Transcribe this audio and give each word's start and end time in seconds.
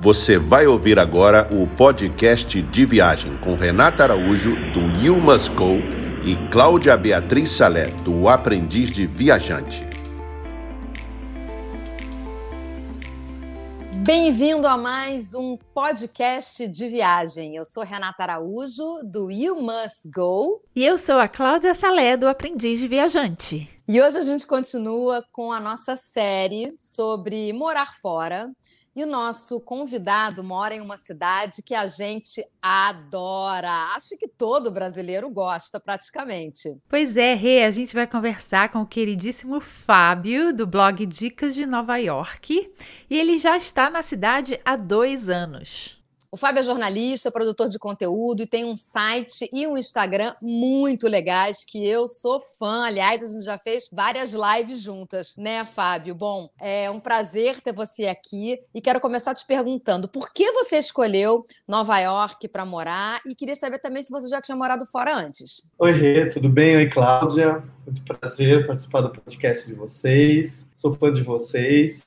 Você 0.00 0.38
vai 0.38 0.64
ouvir 0.64 0.96
agora 0.96 1.48
o 1.52 1.66
podcast 1.66 2.62
de 2.62 2.86
viagem 2.86 3.36
com 3.38 3.56
Renata 3.56 4.04
Araújo, 4.04 4.54
do 4.72 4.80
You 5.04 5.20
Must 5.20 5.50
Go, 5.50 5.74
e 6.24 6.36
Cláudia 6.52 6.96
Beatriz 6.96 7.50
Salé, 7.50 7.86
do 8.04 8.28
Aprendiz 8.28 8.92
de 8.92 9.08
Viajante. 9.08 9.84
Bem-vindo 13.96 14.68
a 14.68 14.76
mais 14.76 15.34
um 15.34 15.58
podcast 15.74 16.68
de 16.68 16.88
viagem. 16.88 17.56
Eu 17.56 17.64
sou 17.64 17.82
Renata 17.82 18.22
Araújo, 18.22 19.00
do 19.02 19.32
You 19.32 19.60
Must 19.60 20.08
Go. 20.14 20.62
E 20.76 20.86
eu 20.86 20.96
sou 20.96 21.18
a 21.18 21.26
Cláudia 21.26 21.74
Salé, 21.74 22.16
do 22.16 22.28
Aprendiz 22.28 22.78
de 22.78 22.86
Viajante. 22.86 23.68
E 23.88 24.00
hoje 24.00 24.16
a 24.16 24.22
gente 24.22 24.46
continua 24.46 25.24
com 25.32 25.52
a 25.52 25.58
nossa 25.58 25.96
série 25.96 26.72
sobre 26.78 27.52
morar 27.52 27.96
fora. 28.00 28.48
E 28.98 29.04
o 29.04 29.06
nosso 29.06 29.60
convidado 29.60 30.42
mora 30.42 30.74
em 30.74 30.80
uma 30.80 30.96
cidade 30.96 31.62
que 31.62 31.72
a 31.72 31.86
gente 31.86 32.44
adora. 32.60 33.70
Acho 33.94 34.18
que 34.18 34.26
todo 34.26 34.72
brasileiro 34.72 35.30
gosta, 35.30 35.78
praticamente. 35.78 36.76
Pois 36.88 37.16
é, 37.16 37.32
Rê, 37.32 37.62
a 37.62 37.70
gente 37.70 37.94
vai 37.94 38.08
conversar 38.08 38.70
com 38.70 38.80
o 38.80 38.86
queridíssimo 38.86 39.60
Fábio, 39.60 40.52
do 40.52 40.66
blog 40.66 41.06
Dicas 41.06 41.54
de 41.54 41.64
Nova 41.64 41.96
York. 41.96 42.72
E 43.08 43.16
ele 43.16 43.38
já 43.38 43.56
está 43.56 43.88
na 43.88 44.02
cidade 44.02 44.60
há 44.64 44.74
dois 44.74 45.30
anos. 45.30 45.97
O 46.30 46.36
Fábio 46.36 46.60
é 46.60 46.62
jornalista, 46.62 47.30
produtor 47.30 47.70
de 47.70 47.78
conteúdo 47.78 48.42
e 48.42 48.46
tem 48.46 48.62
um 48.62 48.76
site 48.76 49.48
e 49.50 49.66
um 49.66 49.78
Instagram 49.78 50.34
muito 50.42 51.08
legais 51.08 51.64
que 51.66 51.88
eu 51.88 52.06
sou 52.06 52.38
fã. 52.58 52.84
Aliás, 52.84 53.24
a 53.24 53.28
gente 53.28 53.44
já 53.44 53.56
fez 53.56 53.88
várias 53.90 54.34
lives 54.34 54.82
juntas, 54.82 55.34
né, 55.38 55.64
Fábio? 55.64 56.14
Bom, 56.14 56.50
é 56.60 56.90
um 56.90 57.00
prazer 57.00 57.62
ter 57.62 57.72
você 57.72 58.08
aqui 58.08 58.60
e 58.74 58.80
quero 58.82 59.00
começar 59.00 59.34
te 59.34 59.46
perguntando 59.46 60.06
por 60.06 60.30
que 60.30 60.52
você 60.52 60.76
escolheu 60.76 61.46
Nova 61.66 61.98
York 61.98 62.46
para 62.48 62.66
morar 62.66 63.22
e 63.24 63.34
queria 63.34 63.56
saber 63.56 63.78
também 63.78 64.02
se 64.02 64.10
você 64.10 64.28
já 64.28 64.42
tinha 64.42 64.56
morado 64.56 64.84
fora 64.84 65.16
antes. 65.16 65.66
Oi, 65.78 65.92
Rê, 65.92 66.28
tudo 66.28 66.50
bem? 66.50 66.76
Oi, 66.76 66.90
Cláudia. 66.90 67.64
Muito 67.86 68.02
prazer 68.02 68.66
participar 68.66 69.00
do 69.00 69.12
podcast 69.12 69.66
de 69.66 69.72
vocês. 69.74 70.68
Sou 70.70 70.94
fã 70.94 71.10
de 71.10 71.22
vocês 71.22 72.06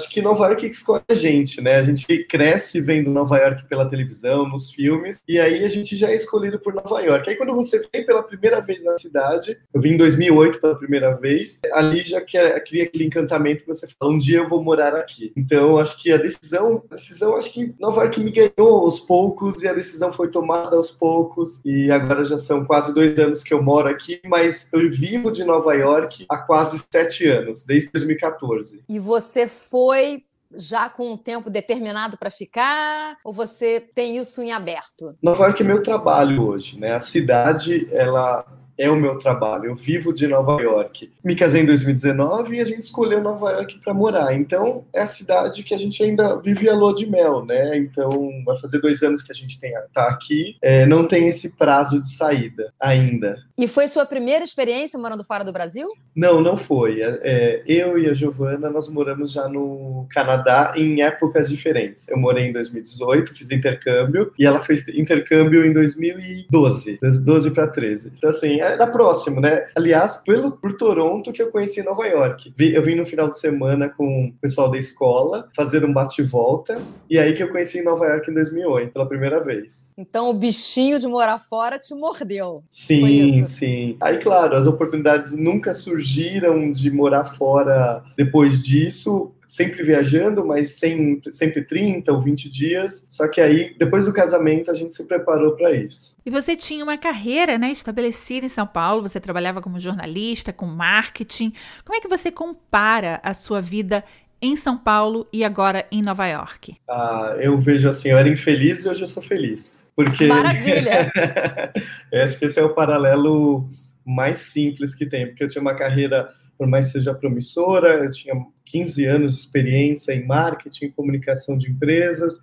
acho 0.00 0.10
que 0.10 0.22
Nova 0.22 0.46
York 0.46 0.66
escolhe 0.66 1.02
a 1.08 1.14
gente, 1.14 1.60
né? 1.60 1.76
A 1.76 1.82
gente 1.82 2.24
cresce 2.24 2.80
vendo 2.80 3.10
Nova 3.10 3.36
York 3.38 3.68
pela 3.68 3.88
televisão, 3.88 4.48
nos 4.48 4.70
filmes, 4.70 5.22
e 5.28 5.38
aí 5.38 5.64
a 5.64 5.68
gente 5.68 5.96
já 5.96 6.08
é 6.08 6.14
escolhido 6.14 6.58
por 6.58 6.74
Nova 6.74 7.00
York. 7.00 7.28
Aí 7.28 7.36
quando 7.36 7.54
você 7.54 7.80
vem 7.92 8.04
pela 8.04 8.22
primeira 8.22 8.60
vez 8.60 8.82
na 8.82 8.98
cidade, 8.98 9.58
eu 9.72 9.80
vim 9.80 9.90
em 9.90 9.96
2008 9.96 10.60
pela 10.60 10.74
primeira 10.74 11.12
vez, 11.12 11.60
ali 11.72 12.00
já 12.00 12.20
cria 12.20 12.56
aquele 12.56 13.04
encantamento 13.04 13.62
que 13.62 13.68
você 13.68 13.86
fala, 13.86 14.12
um 14.12 14.18
dia 14.18 14.38
eu 14.38 14.48
vou 14.48 14.62
morar 14.62 14.94
aqui. 14.94 15.32
Então, 15.36 15.76
acho 15.76 16.02
que 16.02 16.10
a 16.10 16.16
decisão, 16.16 16.82
a 16.90 16.94
decisão, 16.94 17.36
acho 17.36 17.52
que 17.52 17.74
Nova 17.78 18.02
York 18.02 18.20
me 18.20 18.30
ganhou 18.30 18.84
aos 18.84 19.00
poucos, 19.00 19.62
e 19.62 19.68
a 19.68 19.72
decisão 19.72 20.12
foi 20.12 20.30
tomada 20.30 20.76
aos 20.76 20.90
poucos, 20.90 21.60
e 21.64 21.90
agora 21.90 22.24
já 22.24 22.38
são 22.38 22.64
quase 22.64 22.94
dois 22.94 23.18
anos 23.18 23.42
que 23.42 23.52
eu 23.52 23.62
moro 23.62 23.88
aqui, 23.88 24.20
mas 24.24 24.68
eu 24.72 24.90
vivo 24.90 25.30
de 25.30 25.44
Nova 25.44 25.74
York 25.74 26.24
há 26.28 26.38
quase 26.38 26.82
sete 26.90 27.26
anos, 27.26 27.64
desde 27.64 27.90
2014. 27.92 28.82
E 28.88 28.98
você 28.98 29.46
foi 29.46 29.89
foi 29.90 30.22
já 30.54 30.88
com 30.88 31.12
um 31.12 31.16
tempo 31.16 31.50
determinado 31.50 32.16
para 32.16 32.30
ficar 32.30 33.16
ou 33.24 33.32
você 33.32 33.80
tem 33.80 34.16
isso 34.16 34.40
em 34.40 34.52
aberto? 34.52 35.16
Nova 35.20 35.46
York 35.46 35.62
é 35.62 35.66
meu 35.66 35.82
trabalho 35.82 36.44
hoje, 36.44 36.78
né? 36.78 36.92
A 36.92 37.00
cidade 37.00 37.88
ela 37.92 38.46
é 38.80 38.90
o 38.90 38.96
meu 38.96 39.18
trabalho. 39.18 39.66
Eu 39.66 39.74
vivo 39.74 40.10
de 40.10 40.26
Nova 40.26 40.60
York. 40.60 41.12
Me 41.22 41.36
casei 41.36 41.60
em 41.60 41.66
2019 41.66 42.56
e 42.56 42.60
a 42.60 42.64
gente 42.64 42.80
escolheu 42.80 43.22
Nova 43.22 43.50
York 43.52 43.78
para 43.84 43.92
morar. 43.92 44.34
Então, 44.34 44.86
é 44.94 45.02
a 45.02 45.06
cidade 45.06 45.62
que 45.62 45.74
a 45.74 45.78
gente 45.78 46.02
ainda 46.02 46.40
vive 46.40 46.66
a 46.66 46.74
lua 46.74 46.94
de 46.94 47.04
mel, 47.04 47.44
né? 47.44 47.76
Então, 47.76 48.10
vai 48.46 48.58
fazer 48.58 48.80
dois 48.80 49.02
anos 49.02 49.22
que 49.22 49.30
a 49.30 49.34
gente 49.34 49.60
tem, 49.60 49.70
tá 49.92 50.08
aqui. 50.08 50.56
É, 50.62 50.86
não 50.86 51.06
tem 51.06 51.28
esse 51.28 51.58
prazo 51.58 52.00
de 52.00 52.10
saída 52.10 52.72
ainda. 52.80 53.36
E 53.58 53.68
foi 53.68 53.86
sua 53.86 54.06
primeira 54.06 54.42
experiência 54.42 54.98
morando 54.98 55.22
fora 55.22 55.44
do 55.44 55.52
Brasil? 55.52 55.86
Não, 56.16 56.40
não 56.40 56.56
foi. 56.56 57.02
É, 57.02 57.20
é 57.22 57.62
eu 57.66 57.98
e 57.98 58.08
a 58.08 58.14
Giovana, 58.14 58.70
nós 58.70 58.88
moramos 58.88 59.32
já 59.32 59.46
no 59.46 60.06
Canadá 60.10 60.72
em 60.74 61.02
épocas 61.02 61.50
diferentes. 61.50 62.08
Eu 62.08 62.16
morei 62.16 62.46
em 62.46 62.52
2018, 62.52 63.34
fiz 63.34 63.50
intercâmbio, 63.50 64.32
e 64.38 64.46
ela 64.46 64.62
fez 64.62 64.88
intercâmbio 64.88 65.66
em 65.66 65.72
2012, 65.74 66.98
12 67.22 67.50
para 67.50 67.66
13. 67.66 68.14
Então, 68.16 68.30
assim, 68.30 68.60
é 68.60 68.69
era 68.72 68.86
próximo, 68.86 69.40
né? 69.40 69.66
Aliás, 69.76 70.18
pelo, 70.18 70.52
por 70.52 70.72
Toronto 70.76 71.32
que 71.32 71.42
eu 71.42 71.50
conheci 71.50 71.82
Nova 71.82 72.06
York. 72.06 72.52
Eu 72.58 72.82
vim 72.82 72.94
no 72.94 73.06
final 73.06 73.30
de 73.30 73.38
semana 73.38 73.88
com 73.88 74.26
o 74.26 74.32
pessoal 74.40 74.70
da 74.70 74.78
escola 74.78 75.48
fazer 75.54 75.84
um 75.84 75.92
bate-volta 75.92 76.80
e 77.08 77.18
aí 77.18 77.34
que 77.34 77.42
eu 77.42 77.50
conheci 77.50 77.82
Nova 77.82 78.06
York 78.06 78.30
em 78.30 78.34
2008 78.34 78.92
pela 78.92 79.06
primeira 79.06 79.42
vez. 79.42 79.92
Então 79.96 80.30
o 80.30 80.34
bichinho 80.34 80.98
de 80.98 81.06
morar 81.06 81.38
fora 81.38 81.78
te 81.78 81.94
mordeu. 81.94 82.62
Sim, 82.68 83.44
sim. 83.44 83.96
Aí, 84.00 84.18
claro, 84.18 84.56
as 84.56 84.66
oportunidades 84.66 85.32
nunca 85.32 85.74
surgiram 85.74 86.70
de 86.70 86.90
morar 86.90 87.24
fora 87.24 88.02
depois 88.16 88.60
disso 88.60 89.32
sempre 89.50 89.82
viajando, 89.82 90.46
mas 90.46 90.70
sem, 90.78 91.20
sempre 91.32 91.62
30 91.62 92.12
ou 92.12 92.20
20 92.20 92.48
dias. 92.48 93.04
Só 93.08 93.26
que 93.26 93.40
aí, 93.40 93.74
depois 93.76 94.06
do 94.06 94.12
casamento, 94.12 94.70
a 94.70 94.74
gente 94.74 94.92
se 94.92 95.04
preparou 95.04 95.56
para 95.56 95.72
isso. 95.72 96.16
E 96.24 96.30
você 96.30 96.54
tinha 96.54 96.84
uma 96.84 96.96
carreira 96.96 97.58
né, 97.58 97.72
estabelecida 97.72 98.46
em 98.46 98.48
São 98.48 98.64
Paulo, 98.64 99.02
você 99.02 99.18
trabalhava 99.18 99.60
como 99.60 99.80
jornalista, 99.80 100.52
com 100.52 100.66
marketing. 100.66 101.52
Como 101.84 101.98
é 101.98 102.00
que 102.00 102.06
você 102.06 102.30
compara 102.30 103.20
a 103.24 103.34
sua 103.34 103.60
vida 103.60 104.04
em 104.40 104.54
São 104.54 104.78
Paulo 104.78 105.26
e 105.32 105.42
agora 105.42 105.84
em 105.90 106.00
Nova 106.00 106.28
York? 106.28 106.76
Ah, 106.88 107.36
eu 107.40 107.58
vejo 107.58 107.88
assim, 107.88 108.10
eu 108.10 108.18
era 108.18 108.28
infeliz 108.28 108.84
e 108.84 108.88
hoje 108.88 109.02
eu 109.02 109.08
sou 109.08 109.22
feliz. 109.22 109.84
Porque... 109.96 110.26
Maravilha! 110.26 111.10
acho 112.22 112.38
que 112.38 112.44
esse 112.44 112.60
é 112.60 112.62
o 112.62 112.72
paralelo 112.72 113.66
mais 114.04 114.38
simples 114.38 114.94
que 114.94 115.06
tem, 115.06 115.26
porque 115.26 115.44
eu 115.44 115.48
tinha 115.48 115.62
uma 115.62 115.74
carreira, 115.74 116.28
por 116.56 116.66
mais 116.66 116.86
que 116.86 116.92
seja 116.92 117.14
promissora, 117.14 118.04
eu 118.04 118.10
tinha 118.10 118.34
15 118.64 119.04
anos 119.04 119.34
de 119.34 119.40
experiência 119.40 120.12
em 120.12 120.26
marketing 120.26 120.90
comunicação 120.90 121.56
de 121.56 121.70
empresas, 121.70 122.40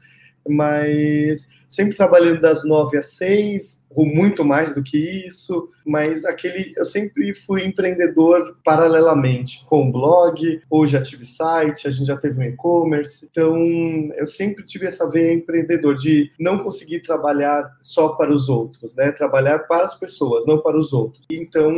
mas 0.50 1.58
sempre 1.68 1.96
trabalhando 1.96 2.42
das 2.42 2.66
nove 2.66 2.98
às 2.98 3.16
seis, 3.16 3.86
ou 3.90 4.06
muito 4.06 4.44
mais 4.46 4.76
do 4.76 4.84
que 4.84 4.98
isso, 5.28 5.70
mas 5.86 6.24
aquele 6.26 6.74
eu 6.78 6.86
sempre 6.86 7.34
fui 7.34 7.66
empreendedor 7.66 8.58
paralelamente 8.64 9.66
com 9.68 9.92
blog, 9.92 10.62
hoje 10.70 10.94
já 10.94 11.02
tive 11.02 11.26
site, 11.26 11.88
a 11.88 11.92
gente 11.92 12.08
já 12.08 12.18
teve 12.18 12.40
um 12.40 12.44
e-commerce, 12.44 13.28
então 13.30 13.58
eu 14.16 14.28
sempre 14.28 14.64
tive 14.64 14.86
essa 14.86 15.10
veia 15.10 15.34
empreendedor 15.34 15.96
de 15.96 16.30
não 16.40 16.60
conseguir 16.60 17.02
trabalhar 17.02 17.76
só 17.82 18.10
para 18.10 18.34
os 18.34 18.50
outros, 18.50 18.96
né? 18.96 19.12
Trabalhar 19.12 19.60
para 19.60 19.86
as 19.86 19.96
pessoas, 19.96 20.46
não 20.46 20.62
para 20.62 20.78
os 20.78 20.94
outros. 20.94 21.26
Então 21.30 21.74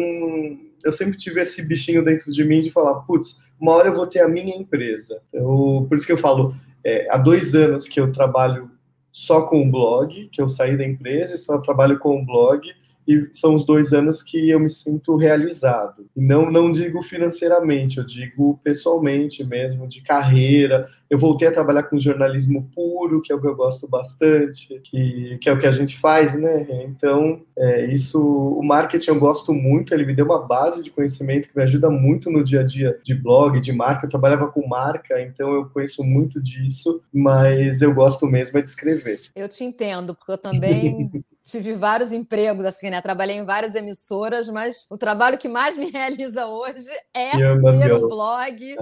eu 0.84 0.91
sempre 0.91 1.17
tive 1.17 1.41
esse 1.41 1.67
bichinho 1.67 2.03
dentro 2.03 2.31
de 2.31 2.44
mim 2.44 2.62
de 2.62 2.72
falar, 2.72 3.01
putz, 3.01 3.38
uma 3.59 3.73
hora 3.73 3.90
eu 3.90 3.95
vou 3.95 4.07
ter 4.07 4.19
a 4.19 4.28
minha 4.28 4.56
empresa. 4.56 5.22
Eu, 5.34 5.85
por 5.88 5.97
isso 5.97 6.06
que 6.06 6.13
eu 6.13 6.17
falo, 6.17 6.53
é, 6.84 7.07
há 7.09 7.17
dois 7.17 7.53
anos 7.53 7.88
que 7.88 8.00
eu 8.00 8.12
trabalho 8.12 8.72
só 9.12 9.41
com 9.41 9.62
o 9.62 9.72
blog, 9.72 10.29
que 10.29 10.41
eu 10.41 10.47
saí 10.47 10.78
da 10.78 10.85
empresa, 10.85 11.35
só 11.38 11.59
trabalho 11.59 12.00
com 12.00 12.22
o 12.22 12.25
blog, 12.25 12.69
e 13.09 13.28
são 13.34 13.56
os 13.56 13.66
dois 13.66 13.92
anos 13.92 14.22
que 14.22 14.52
eu 14.52 14.59
me 14.59 14.70
sinto 14.70 15.16
realizado. 15.16 16.06
E 16.16 16.22
não, 16.22 16.52
não 16.52 16.70
digo 16.70 17.02
financeiramente, 17.02 17.97
eu 17.97 18.06
digo 18.06 18.59
pessoalmente 18.64 19.44
mesmo, 19.44 19.88
de 19.88 20.02
carreira. 20.02 20.84
Eu 21.09 21.18
voltei 21.18 21.48
a 21.48 21.52
trabalhar 21.52 21.84
com 21.84 21.98
jornalismo 21.98 22.69
puro, 22.72 23.19
que 23.19 23.31
é 23.31 23.36
o 23.36 23.42
que 23.42 23.48
eu 23.48 23.56
gosto 23.56 23.88
bastante, 23.88 24.80
que, 24.84 25.40
que 25.42 25.50
é 25.50 25.53
o 25.53 25.58
que 25.58 25.66
a 25.66 25.72
gente 25.72 25.98
faz, 25.98 26.40
né? 26.40 26.68
Então, 26.86 27.42
é, 27.58 27.92
isso, 27.92 28.22
o 28.22 28.64
marketing 28.64 29.09
eu 29.09 29.19
gosto 29.19 29.56
muito, 29.56 29.92
ele 29.92 30.06
me 30.06 30.14
deu 30.14 30.25
uma 30.25 30.46
base 30.46 30.84
de 30.84 30.92
conhecimento 30.92 31.50
que 31.50 31.58
me 31.58 31.64
ajuda 31.64 31.90
muito 31.90 32.30
no 32.30 32.44
dia 32.44 32.59
a 32.59 32.64
dia 32.64 32.96
de 33.03 33.16
blog, 33.16 33.59
de 33.59 33.72
marca. 33.72 34.06
Eu 34.06 34.09
trabalhava 34.09 34.52
com 34.52 34.68
marca, 34.68 35.19
então 35.19 35.52
eu 35.52 35.66
conheço 35.66 36.03
muito 36.03 36.40
disso, 36.40 37.02
mas 37.12 37.81
eu 37.81 37.92
gosto 37.92 38.28
mesmo 38.28 38.60
é 38.60 38.62
de 38.62 38.69
escrever. 38.69 39.19
Eu 39.36 39.50
te 39.50 39.63
entendo, 39.63 40.13
porque 40.13 40.31
eu 40.31 40.38
também 40.38 41.10
tive 41.50 41.74
vários 41.74 42.12
empregos, 42.12 42.66
assim, 42.66 42.90
né? 42.90 43.01
Trabalhei 43.01 43.38
em 43.38 43.46
várias 43.46 43.75
emissoras, 43.75 44.48
mas 44.48 44.86
o 44.90 44.98
trabalho 44.98 45.38
que 45.38 45.48
mais 45.48 45.75
me 45.75 45.90
realiza 45.92 46.46
hoje 46.46 46.90
é 47.13 47.31
ter 47.31 47.94
um 47.94 48.07
blog. 48.07 48.75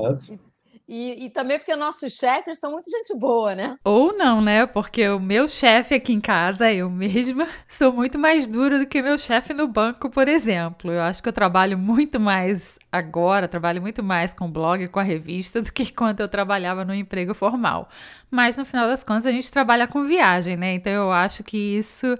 E, 0.89 1.25
e, 1.25 1.29
também 1.29 1.59
porque 1.59 1.75
nossos 1.75 2.13
chefes 2.13 2.59
são 2.59 2.71
muito 2.71 2.89
gente 2.89 3.13
boa, 3.19 3.53
né? 3.53 3.75
Ou 3.83 4.15
não, 4.15 4.41
né? 4.41 4.65
Porque 4.65 5.09
o 5.09 5.19
meu 5.19 5.49
chefe 5.49 5.95
aqui 5.95 6.13
em 6.13 6.21
casa, 6.21 6.71
eu 6.71 6.89
mesma, 6.89 7.45
sou 7.67 7.91
muito 7.91 8.17
mais 8.17 8.47
dura 8.47 8.79
do 8.79 8.85
que 8.85 9.01
meu 9.01 9.17
chefe 9.17 9.53
no 9.53 9.67
banco, 9.67 10.09
por 10.09 10.29
exemplo. 10.29 10.89
Eu 10.89 11.01
acho 11.01 11.21
que 11.21 11.27
eu 11.27 11.33
trabalho 11.33 11.77
muito 11.77 12.21
mais 12.21 12.79
agora, 12.89 13.49
trabalho 13.49 13.81
muito 13.81 14.01
mais 14.01 14.33
com 14.33 14.45
o 14.45 14.49
blog 14.49 14.81
e 14.81 14.87
com 14.87 15.01
a 15.01 15.03
revista 15.03 15.61
do 15.61 15.73
que 15.73 15.91
quando 15.91 16.21
eu 16.21 16.29
trabalhava 16.29 16.85
no 16.85 16.95
emprego 16.95 17.33
formal. 17.33 17.89
Mas 18.31 18.55
no 18.55 18.63
final 18.63 18.87
das 18.87 19.03
contas, 19.03 19.25
a 19.25 19.31
gente 19.31 19.51
trabalha 19.51 19.87
com 19.87 20.05
viagem, 20.05 20.55
né? 20.55 20.73
Então 20.73 20.93
eu 20.93 21.11
acho 21.11 21.43
que 21.43 21.57
isso 21.57 22.17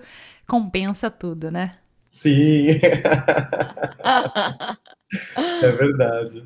compensa 0.47 1.11
tudo, 1.11 1.51
né? 1.51 1.77
Sim. 2.07 2.79
é 5.61 5.71
verdade. 5.71 6.43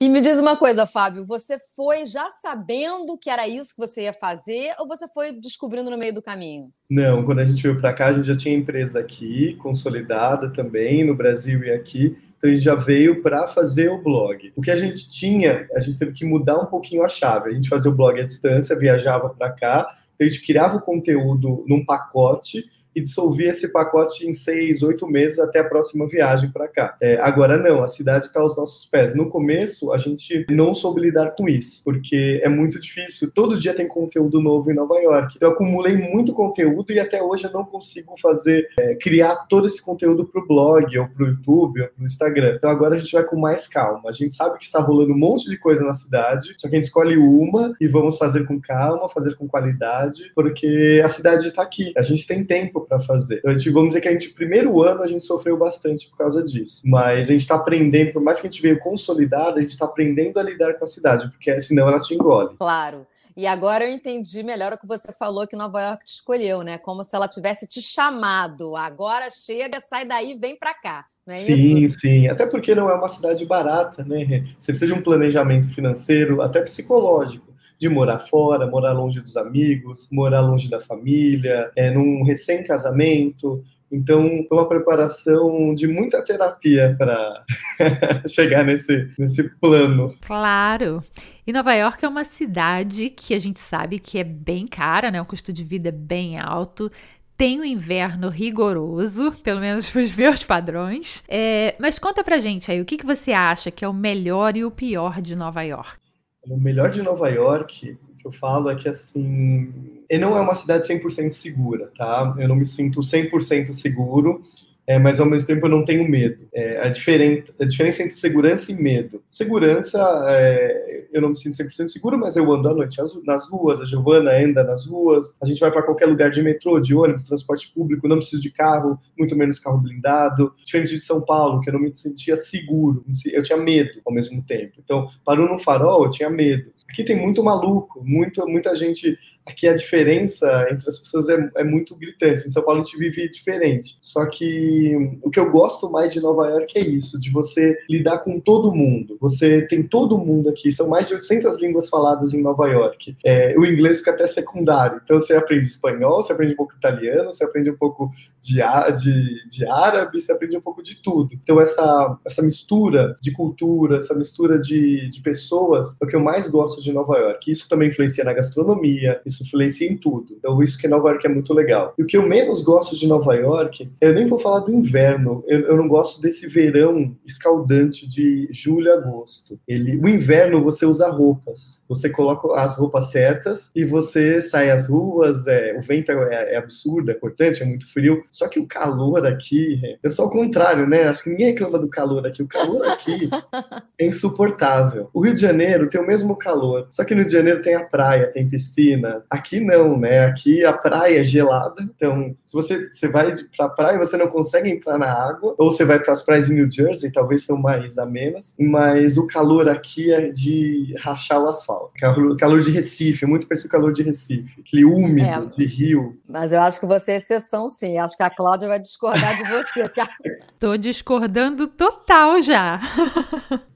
E 0.00 0.08
me 0.08 0.20
diz 0.20 0.38
uma 0.38 0.56
coisa, 0.56 0.86
Fábio, 0.86 1.24
você 1.24 1.58
foi 1.74 2.04
já 2.04 2.30
sabendo 2.30 3.18
que 3.18 3.28
era 3.28 3.46
isso 3.46 3.74
que 3.74 3.80
você 3.86 4.02
ia 4.02 4.12
fazer 4.12 4.74
ou 4.78 4.88
você 4.88 5.06
foi 5.08 5.32
descobrindo 5.32 5.90
no 5.90 5.98
meio 5.98 6.14
do 6.14 6.22
caminho? 6.22 6.70
Não, 6.88 7.24
quando 7.24 7.40
a 7.40 7.44
gente 7.44 7.62
veio 7.62 7.76
para 7.76 7.92
cá, 7.92 8.08
a 8.08 8.12
gente 8.12 8.26
já 8.26 8.36
tinha 8.36 8.56
empresa 8.56 9.00
aqui, 9.00 9.54
consolidada 9.56 10.50
também, 10.50 11.04
no 11.04 11.14
Brasil 11.14 11.62
e 11.64 11.70
aqui. 11.70 12.16
Então 12.38 12.50
a 12.50 12.52
gente 12.52 12.64
já 12.64 12.74
veio 12.74 13.22
para 13.22 13.48
fazer 13.48 13.90
o 13.90 14.02
blog. 14.02 14.52
O 14.56 14.62
que 14.62 14.70
a 14.70 14.76
gente 14.76 15.10
tinha, 15.10 15.66
a 15.74 15.80
gente 15.80 15.98
teve 15.98 16.12
que 16.12 16.24
mudar 16.24 16.58
um 16.58 16.66
pouquinho 16.66 17.02
a 17.02 17.08
chave. 17.08 17.50
A 17.50 17.54
gente 17.54 17.68
fazia 17.68 17.90
o 17.90 17.94
blog 17.94 18.18
à 18.20 18.24
distância, 18.24 18.78
viajava 18.78 19.28
para 19.30 19.50
cá, 19.50 19.86
a 20.18 20.24
gente 20.24 20.44
criava 20.44 20.76
o 20.76 20.82
conteúdo 20.82 21.64
num 21.66 21.84
pacote 21.84 22.64
e 22.96 23.00
dissolvia 23.02 23.50
esse 23.50 23.70
pacote 23.70 24.26
em 24.26 24.32
seis, 24.32 24.82
oito 24.82 25.06
meses 25.06 25.38
até 25.38 25.58
a 25.58 25.64
próxima 25.64 26.08
viagem 26.08 26.50
para 26.50 26.66
cá. 26.66 26.96
É, 26.98 27.20
agora 27.20 27.58
não, 27.58 27.82
a 27.82 27.88
cidade 27.88 28.24
está 28.24 28.40
aos 28.40 28.56
nossos 28.56 28.86
pés. 28.86 29.14
No 29.14 29.28
começo, 29.28 29.92
a 29.92 29.98
gente 29.98 30.46
não 30.48 30.74
soube 30.74 31.02
lidar 31.02 31.34
com 31.36 31.46
isso, 31.46 31.82
porque 31.84 32.40
é 32.42 32.48
muito 32.48 32.80
difícil. 32.80 33.30
Todo 33.34 33.58
dia 33.58 33.74
tem 33.74 33.86
conteúdo 33.86 34.40
novo 34.40 34.70
em 34.70 34.74
Nova 34.74 34.96
York. 34.96 35.34
Então, 35.36 35.50
eu 35.50 35.54
acumulei 35.54 35.94
muito 35.94 36.32
conteúdo 36.32 36.90
e 36.90 36.98
até 36.98 37.22
hoje 37.22 37.44
eu 37.44 37.52
não 37.52 37.66
consigo 37.66 38.14
fazer, 38.18 38.66
é, 38.78 38.94
criar 38.94 39.46
todo 39.46 39.66
esse 39.66 39.82
conteúdo 39.82 40.24
para 40.24 40.42
o 40.42 40.46
blog, 40.46 40.98
ou 40.98 41.06
para 41.06 41.24
o 41.24 41.28
YouTube, 41.28 41.82
ou 41.82 41.88
para 41.88 42.02
o 42.02 42.06
Instagram. 42.06 42.54
Então, 42.56 42.70
agora 42.70 42.94
a 42.94 42.98
gente 42.98 43.12
vai 43.12 43.24
com 43.24 43.38
mais 43.38 43.68
calma. 43.68 44.08
A 44.08 44.12
gente 44.12 44.34
sabe 44.34 44.56
que 44.56 44.64
está 44.64 44.80
rolando 44.80 45.12
um 45.12 45.18
monte 45.18 45.50
de 45.50 45.58
coisa 45.58 45.84
na 45.84 45.92
cidade, 45.92 46.54
só 46.56 46.66
que 46.66 46.74
a 46.74 46.78
gente 46.78 46.84
escolhe 46.84 47.18
uma 47.18 47.74
e 47.78 47.86
vamos 47.86 48.16
fazer 48.16 48.46
com 48.46 48.58
calma, 48.58 49.06
fazer 49.10 49.34
com 49.36 49.46
qualidade, 49.46 50.32
porque 50.34 51.02
a 51.04 51.08
cidade 51.08 51.46
está 51.46 51.60
aqui. 51.60 51.92
A 51.94 52.02
gente 52.02 52.26
tem 52.26 52.42
tempo 52.42 52.85
para 52.86 53.00
fazer. 53.00 53.38
Então, 53.38 53.52
gente, 53.52 53.70
vamos 53.70 53.88
dizer 53.88 54.00
que 54.00 54.08
a 54.08 54.12
gente, 54.12 54.30
primeiro 54.30 54.82
ano, 54.82 55.02
a 55.02 55.06
gente 55.06 55.24
sofreu 55.24 55.56
bastante 55.56 56.08
por 56.08 56.16
causa 56.16 56.44
disso. 56.44 56.82
Mas 56.84 57.28
a 57.28 57.32
gente 57.32 57.40
está 57.40 57.56
aprendendo, 57.56 58.12
por 58.12 58.22
mais 58.22 58.40
que 58.40 58.46
a 58.46 58.50
gente 58.50 58.62
veio 58.62 58.78
consolidado, 58.78 59.58
a 59.58 59.60
gente 59.60 59.70
está 59.70 59.84
aprendendo 59.84 60.38
a 60.38 60.42
lidar 60.42 60.74
com 60.74 60.84
a 60.84 60.88
cidade, 60.88 61.28
porque 61.30 61.58
senão 61.60 61.88
ela 61.88 62.00
te 62.00 62.14
engole. 62.14 62.56
Claro. 62.58 63.06
E 63.36 63.46
agora 63.46 63.84
eu 63.84 63.90
entendi 63.92 64.42
melhor 64.42 64.72
o 64.72 64.78
que 64.78 64.86
você 64.86 65.12
falou 65.12 65.46
que 65.46 65.54
Nova 65.54 65.80
York 65.82 66.04
te 66.06 66.14
escolheu, 66.14 66.62
né? 66.62 66.78
Como 66.78 67.04
se 67.04 67.14
ela 67.14 67.28
tivesse 67.28 67.68
te 67.68 67.82
chamado. 67.82 68.74
Agora 68.74 69.28
chega, 69.30 69.78
sai 69.78 70.06
daí, 70.06 70.38
vem 70.40 70.56
para 70.56 70.72
cá. 70.72 71.04
É 71.28 71.34
sim, 71.34 71.78
isso? 71.78 71.98
sim. 71.98 72.28
Até 72.28 72.46
porque 72.46 72.74
não 72.74 72.88
é 72.88 72.94
uma 72.94 73.08
cidade 73.08 73.44
barata, 73.44 74.02
né? 74.04 74.42
Você 74.56 74.72
precisa 74.72 74.86
de 74.86 74.98
um 74.98 75.02
planejamento 75.02 75.68
financeiro, 75.74 76.40
até 76.40 76.62
psicológico 76.62 77.55
de 77.78 77.88
morar 77.88 78.18
fora, 78.18 78.66
morar 78.66 78.92
longe 78.92 79.20
dos 79.20 79.36
amigos, 79.36 80.08
morar 80.10 80.40
longe 80.40 80.68
da 80.68 80.80
família, 80.80 81.70
é, 81.76 81.90
num 81.90 82.22
recém-casamento. 82.24 83.62
Então, 83.92 84.44
foi 84.48 84.58
uma 84.58 84.68
preparação 84.68 85.74
de 85.74 85.86
muita 85.86 86.22
terapia 86.22 86.94
para 86.98 87.44
chegar 88.26 88.64
nesse, 88.64 89.08
nesse 89.18 89.44
plano. 89.60 90.14
Claro. 90.26 91.00
E 91.46 91.52
Nova 91.52 91.74
York 91.74 92.04
é 92.04 92.08
uma 92.08 92.24
cidade 92.24 93.10
que 93.10 93.34
a 93.34 93.38
gente 93.38 93.60
sabe 93.60 93.98
que 93.98 94.18
é 94.18 94.24
bem 94.24 94.66
cara, 94.66 95.10
né? 95.10 95.20
O 95.20 95.26
custo 95.26 95.52
de 95.52 95.62
vida 95.62 95.90
é 95.90 95.92
bem 95.92 96.38
alto 96.38 96.90
tem 97.36 97.58
o 97.58 97.62
um 97.62 97.64
inverno 97.64 98.30
rigoroso, 98.30 99.30
pelo 99.44 99.60
menos 99.60 99.90
para 99.90 100.02
os 100.02 100.12
meus 100.16 100.42
padrões. 100.42 101.22
É, 101.28 101.76
mas 101.78 101.98
conta 101.98 102.24
pra 102.24 102.38
gente 102.38 102.70
aí, 102.70 102.80
o 102.80 102.84
que, 102.84 102.96
que 102.96 103.06
você 103.06 103.32
acha 103.32 103.70
que 103.70 103.84
é 103.84 103.88
o 103.88 103.92
melhor 103.92 104.56
e 104.56 104.64
o 104.64 104.70
pior 104.70 105.20
de 105.20 105.36
Nova 105.36 105.62
York? 105.62 106.05
O 106.48 106.56
melhor 106.56 106.90
de 106.90 107.02
Nova 107.02 107.28
York, 107.28 107.98
que 108.18 108.26
eu 108.26 108.32
falo, 108.32 108.70
é 108.70 108.74
que 108.74 108.88
assim, 108.88 109.72
não 110.10 110.36
é 110.36 110.40
uma 110.40 110.54
cidade 110.54 110.86
100% 110.86 111.30
segura, 111.30 111.90
tá? 111.96 112.34
Eu 112.38 112.48
não 112.48 112.56
me 112.56 112.64
sinto 112.64 113.00
100% 113.00 113.74
seguro, 113.74 114.42
é, 114.86 114.98
mas 114.98 115.20
ao 115.20 115.26
mesmo 115.26 115.46
tempo 115.46 115.66
eu 115.66 115.70
não 115.70 115.84
tenho 115.84 116.08
medo. 116.08 116.46
É, 116.54 116.78
a, 116.78 116.84
a 116.84 116.88
diferença 116.90 118.02
entre 118.02 118.14
segurança 118.14 118.70
e 118.70 118.74
medo. 118.74 119.22
Segurança, 119.28 119.98
é, 120.28 121.06
eu 121.12 121.20
não 121.20 121.30
me 121.30 121.36
sinto 121.36 121.56
100% 121.56 121.88
seguro, 121.88 122.18
mas 122.18 122.36
eu 122.36 122.50
ando 122.52 122.68
à 122.68 122.74
noite 122.74 122.98
nas 123.24 123.48
ruas, 123.48 123.80
a 123.80 123.84
Giovana 123.84 124.30
anda 124.32 124.62
nas 124.62 124.86
ruas, 124.86 125.36
a 125.42 125.46
gente 125.46 125.60
vai 125.60 125.70
para 125.70 125.82
qualquer 125.82 126.06
lugar 126.06 126.30
de 126.30 126.42
metrô, 126.42 126.78
de 126.78 126.94
ônibus, 126.94 127.24
transporte 127.24 127.72
público, 127.72 128.06
não 128.06 128.16
preciso 128.16 128.40
de 128.40 128.50
carro, 128.50 128.98
muito 129.18 129.34
menos 129.34 129.58
carro 129.58 129.78
blindado. 129.78 130.52
Diferente 130.64 130.94
de 130.94 131.00
São 131.00 131.20
Paulo, 131.20 131.60
que 131.60 131.70
eu 131.70 131.74
não 131.74 131.80
me 131.80 131.94
sentia 131.94 132.36
seguro, 132.36 133.04
eu 133.32 133.42
tinha 133.42 133.58
medo 133.58 134.00
ao 134.04 134.12
mesmo 134.12 134.42
tempo. 134.42 134.74
Então, 134.78 135.06
parou 135.24 135.48
no 135.48 135.58
farol, 135.58 136.04
eu 136.04 136.10
tinha 136.10 136.30
medo. 136.30 136.75
Aqui 136.88 137.04
tem 137.04 137.16
muito 137.16 137.42
maluco, 137.42 138.02
muito, 138.04 138.46
muita 138.48 138.74
gente. 138.74 139.18
Aqui 139.44 139.68
a 139.68 139.74
diferença 139.74 140.66
entre 140.70 140.88
as 140.88 140.98
pessoas 140.98 141.28
é, 141.28 141.50
é, 141.56 141.64
muito 141.64 141.94
gritante. 141.96 142.46
Em 142.46 142.50
São 142.50 142.64
Paulo 142.64 142.80
a 142.80 142.84
gente 142.84 142.96
vive 142.96 143.28
diferente. 143.28 143.96
Só 144.00 144.26
que 144.26 145.18
o 145.22 145.30
que 145.30 145.38
eu 145.38 145.50
gosto 145.50 145.90
mais 145.90 146.12
de 146.12 146.20
Nova 146.20 146.48
York 146.48 146.78
é 146.78 146.80
isso, 146.80 147.20
de 147.20 147.30
você 147.30 147.76
lidar 147.88 148.18
com 148.18 148.40
todo 148.40 148.74
mundo. 148.74 149.16
Você 149.20 149.62
tem 149.66 149.82
todo 149.82 150.18
mundo 150.18 150.48
aqui. 150.48 150.72
São 150.72 150.88
mais 150.88 151.08
de 151.08 151.14
800 151.14 151.60
línguas 151.60 151.88
faladas 151.88 152.32
em 152.34 152.42
Nova 152.42 152.66
York. 152.68 153.16
É, 153.24 153.54
o 153.58 153.64
inglês 153.64 153.98
fica 153.98 154.12
até 154.12 154.26
secundário. 154.26 155.00
Então 155.02 155.20
você 155.20 155.34
aprende 155.34 155.66
espanhol, 155.66 156.22
você 156.22 156.32
aprende 156.32 156.54
um 156.54 156.56
pouco 156.56 156.74
italiano, 156.74 157.30
você 157.30 157.44
aprende 157.44 157.70
um 157.70 157.76
pouco 157.76 158.10
de, 158.40 158.54
de, 159.02 159.48
de 159.48 159.66
árabe, 159.66 160.20
você 160.20 160.32
aprende 160.32 160.56
um 160.56 160.62
pouco 160.62 160.82
de 160.82 161.02
tudo. 161.02 161.34
Então 161.34 161.60
essa, 161.60 162.18
essa 162.24 162.42
mistura 162.42 163.16
de 163.20 163.32
cultura, 163.32 163.96
essa 163.96 164.14
mistura 164.14 164.58
de, 164.58 165.10
de 165.10 165.20
pessoas, 165.20 165.96
é 166.00 166.04
o 166.04 166.08
que 166.08 166.16
eu 166.16 166.20
mais 166.20 166.48
gosto 166.48 166.75
gosto 166.76 166.82
de 166.82 166.92
Nova 166.92 167.16
York. 167.18 167.50
Isso 167.50 167.68
também 167.68 167.88
influencia 167.88 168.24
na 168.24 168.32
gastronomia, 168.32 169.20
isso 169.24 169.42
influencia 169.42 169.88
em 169.90 169.96
tudo. 169.96 170.34
Então, 170.38 170.62
isso 170.62 170.78
que 170.78 170.88
Nova 170.88 171.10
York 171.10 171.26
é 171.26 171.30
muito 171.30 171.52
legal. 171.54 171.94
E 171.98 172.02
o 172.02 172.06
que 172.06 172.16
eu 172.16 172.26
menos 172.26 172.62
gosto 172.62 172.96
de 172.96 173.06
Nova 173.06 173.34
York, 173.34 173.88
eu 174.00 174.14
nem 174.14 174.26
vou 174.26 174.38
falar 174.38 174.60
do 174.60 174.72
inverno, 174.72 175.42
eu, 175.46 175.60
eu 175.60 175.76
não 175.76 175.88
gosto 175.88 176.20
desse 176.20 176.46
verão 176.46 177.16
escaldante 177.24 178.08
de 178.08 178.48
julho 178.50 178.92
a 178.92 178.96
agosto. 178.96 179.58
Ele, 179.66 179.96
o 179.96 180.08
inverno 180.08 180.62
você 180.62 180.84
usa 180.84 181.08
roupas, 181.08 181.82
você 181.88 182.10
coloca 182.10 182.58
as 182.58 182.76
roupas 182.76 183.10
certas 183.10 183.70
e 183.74 183.84
você 183.84 184.42
sai 184.42 184.70
às 184.70 184.88
ruas, 184.88 185.46
é, 185.46 185.76
o 185.78 185.82
vento 185.82 186.10
é, 186.10 186.54
é 186.54 186.56
absurdo, 186.56 187.10
é 187.10 187.14
cortante, 187.14 187.62
é 187.62 187.66
muito 187.66 187.90
frio. 187.92 188.22
Só 188.30 188.48
que 188.48 188.58
o 188.58 188.66
calor 188.66 189.26
aqui, 189.26 189.80
eu 190.02 190.10
sou 190.10 190.26
ao 190.26 190.30
contrário, 190.30 190.86
né? 190.86 191.04
Acho 191.04 191.24
que 191.24 191.30
ninguém 191.30 191.48
reclama 191.48 191.78
do 191.78 191.88
calor 191.88 192.26
aqui. 192.26 192.42
O 192.42 192.48
calor 192.48 192.84
aqui 192.86 193.28
é 193.98 194.06
insuportável. 194.06 195.08
O 195.12 195.20
Rio 195.20 195.34
de 195.34 195.40
Janeiro 195.40 195.88
tem 195.88 196.00
o 196.00 196.06
mesmo 196.06 196.36
calor 196.36 196.65
calor. 196.66 196.86
Só 196.90 197.04
que 197.04 197.14
no 197.14 197.20
Rio 197.20 197.30
de 197.30 197.36
Janeiro 197.36 197.60
tem 197.60 197.74
a 197.74 197.84
praia, 197.84 198.26
tem 198.32 198.46
piscina. 198.48 199.22
Aqui 199.30 199.60
não, 199.60 199.98
né? 199.98 200.26
Aqui 200.26 200.64
a 200.64 200.72
praia 200.72 201.20
é 201.20 201.24
gelada. 201.24 201.82
Então, 201.82 202.34
se 202.44 202.52
você, 202.52 202.88
você 202.88 203.08
vai 203.08 203.32
pra 203.56 203.68
praia, 203.68 203.98
você 203.98 204.16
não 204.16 204.28
consegue 204.28 204.68
entrar 204.68 204.98
na 204.98 205.10
água. 205.10 205.54
Ou 205.58 205.72
você 205.72 205.84
vai 205.84 205.98
para 205.98 206.12
as 206.12 206.22
praias 206.22 206.46
de 206.46 206.54
New 206.54 206.70
Jersey, 206.70 207.12
talvez 207.12 207.44
são 207.44 207.56
mais 207.56 207.98
amenas. 207.98 208.54
Mas 208.58 209.16
o 209.16 209.26
calor 209.26 209.68
aqui 209.68 210.12
é 210.12 210.30
de 210.30 210.94
rachar 210.98 211.40
o 211.40 211.48
asfalto. 211.48 211.92
Calor, 211.98 212.36
calor 212.36 212.60
de 212.60 212.70
Recife, 212.70 213.24
é 213.24 213.28
muito 213.28 213.46
parecido 213.46 213.70
com 213.70 213.76
o 213.76 213.80
calor 213.80 213.92
de 213.92 214.02
Recife. 214.02 214.60
Aquele 214.60 214.84
úmido, 214.84 215.26
é, 215.26 215.56
de 215.56 215.64
rio. 215.64 216.18
Mas 216.28 216.52
eu 216.52 216.60
acho 216.60 216.80
que 216.80 216.86
você 216.86 217.12
é 217.12 217.16
exceção, 217.16 217.68
sim. 217.68 217.98
Acho 217.98 218.16
que 218.16 218.22
a 218.22 218.30
Cláudia 218.30 218.68
vai 218.68 218.80
discordar 218.80 219.36
de 219.36 219.48
você. 219.48 219.86
Tô 220.58 220.76
discordando 220.76 221.66
total 221.66 222.40
já. 222.42 222.80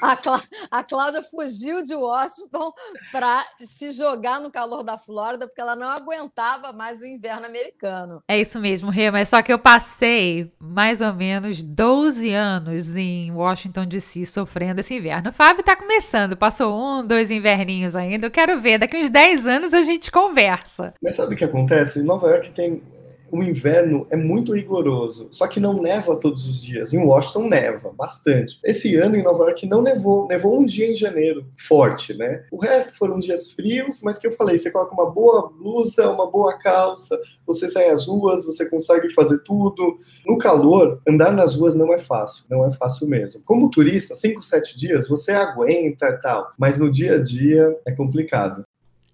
A, 0.00 0.16
Clá 0.16 0.42
a 0.70 0.84
Cláudia 0.84 1.22
fugiu 1.22 1.82
de 1.82 1.94
Washington 1.94 2.72
para 3.10 3.44
se 3.60 3.92
jogar 3.92 4.40
no 4.40 4.50
calor 4.50 4.82
da 4.82 4.98
Flórida, 4.98 5.46
porque 5.46 5.60
ela 5.60 5.74
não 5.74 5.88
aguentava 5.88 6.72
mais 6.72 7.00
o 7.00 7.06
inverno 7.06 7.46
americano. 7.46 8.20
É 8.28 8.38
isso 8.38 8.60
mesmo, 8.60 8.90
Rê, 8.90 9.10
mas 9.10 9.28
só 9.28 9.42
que 9.42 9.52
eu 9.52 9.58
passei 9.58 10.52
mais 10.60 11.00
ou 11.00 11.12
menos 11.14 11.62
12 11.62 12.32
anos 12.32 12.94
em 12.94 13.32
Washington 13.32 13.86
DC 13.86 14.26
sofrendo 14.26 14.80
esse 14.80 14.94
inverno. 14.94 15.30
O 15.30 15.32
Fábio 15.32 15.62
tá 15.62 15.76
começando, 15.76 16.36
passou 16.36 16.78
um, 16.78 17.06
dois 17.06 17.30
inverninhos 17.30 17.96
ainda. 17.96 18.26
Eu 18.26 18.30
quero 18.30 18.60
ver, 18.60 18.78
daqui 18.78 18.96
uns 18.96 19.10
10 19.10 19.46
anos 19.46 19.74
a 19.74 19.82
gente 19.82 20.10
conversa. 20.10 20.94
Mas 21.02 21.16
sabe 21.16 21.34
o 21.34 21.36
que 21.36 21.44
acontece? 21.44 22.00
Em 22.00 22.04
Nova 22.04 22.28
York 22.28 22.50
tem 22.50 22.82
o 23.30 23.42
inverno 23.42 24.06
é 24.10 24.16
muito 24.16 24.54
rigoroso, 24.54 25.28
só 25.30 25.46
que 25.46 25.60
não 25.60 25.80
neva 25.80 26.16
todos 26.16 26.46
os 26.46 26.62
dias. 26.62 26.92
Em 26.92 26.98
Washington 26.98 27.48
neva 27.48 27.92
bastante. 27.96 28.58
Esse 28.64 28.96
ano 28.96 29.16
em 29.16 29.22
Nova 29.22 29.44
York 29.44 29.66
não 29.66 29.82
nevou, 29.82 30.26
nevou 30.28 30.60
um 30.60 30.64
dia 30.64 30.90
em 30.90 30.94
janeiro, 30.94 31.46
forte, 31.56 32.14
né? 32.14 32.44
O 32.50 32.56
resto 32.56 32.96
foram 32.96 33.18
dias 33.18 33.52
frios, 33.52 34.00
mas 34.02 34.18
que 34.18 34.26
eu 34.26 34.32
falei, 34.32 34.56
você 34.56 34.70
coloca 34.70 34.94
uma 34.94 35.10
boa 35.10 35.50
blusa, 35.50 36.10
uma 36.10 36.30
boa 36.30 36.56
calça, 36.58 37.18
você 37.46 37.68
sai 37.68 37.90
às 37.90 38.06
ruas, 38.06 38.44
você 38.44 38.68
consegue 38.68 39.12
fazer 39.12 39.38
tudo. 39.44 39.98
No 40.26 40.38
calor, 40.38 41.00
andar 41.08 41.32
nas 41.32 41.54
ruas 41.54 41.74
não 41.74 41.92
é 41.92 41.98
fácil, 41.98 42.44
não 42.50 42.66
é 42.66 42.72
fácil 42.72 43.06
mesmo. 43.08 43.42
Como 43.44 43.70
turista, 43.70 44.14
5, 44.14 44.42
7 44.42 44.78
dias 44.78 45.08
você 45.08 45.32
aguenta 45.32 46.08
e 46.08 46.20
tal, 46.20 46.50
mas 46.58 46.78
no 46.78 46.90
dia 46.90 47.16
a 47.16 47.22
dia 47.22 47.76
é 47.86 47.92
complicado. 47.92 48.64